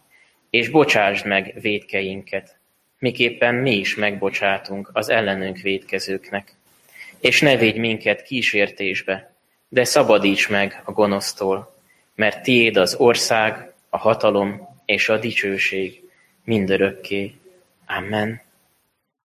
és 0.50 0.70
bocsásd 0.70 1.26
meg 1.26 1.54
védkeinket, 1.62 2.58
miképpen 3.00 3.56
mi 3.56 3.72
is 3.72 3.96
megbocsátunk 3.96 4.90
az 4.94 5.10
ellenünk 5.10 5.58
védkezőknek. 5.58 6.55
És 7.26 7.42
ne 7.42 7.58
védj 7.58 7.80
minket 7.80 8.22
kísértésbe, 8.22 9.34
de 9.68 9.84
szabadíts 9.84 10.50
meg 10.50 10.82
a 10.84 10.92
gonosztól, 10.92 11.76
mert 12.16 12.44
tiéd 12.44 12.78
az 12.78 12.96
ország, 12.96 13.74
a 13.90 13.98
hatalom 13.98 14.68
és 14.86 15.10
a 15.10 15.18
dicsőség 15.18 16.02
mindörökké. 16.44 17.34
Amen. 17.86 18.42